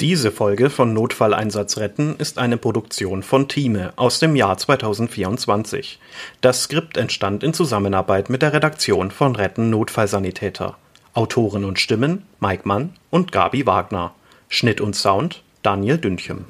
[0.00, 5.98] Diese Folge von Notfalleinsatz retten ist eine Produktion von Thieme aus dem Jahr 2024.
[6.40, 10.76] Das Skript entstand in Zusammenarbeit mit der Redaktion von Retten Notfallsanitäter.
[11.12, 14.14] Autoren und Stimmen Mike Mann und Gabi Wagner.
[14.48, 16.44] Schnitt und Sound Daniel Dünchem.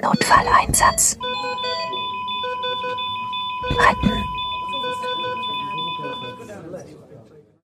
[0.00, 1.18] Notfalleinsatz.
[3.70, 4.37] Retten.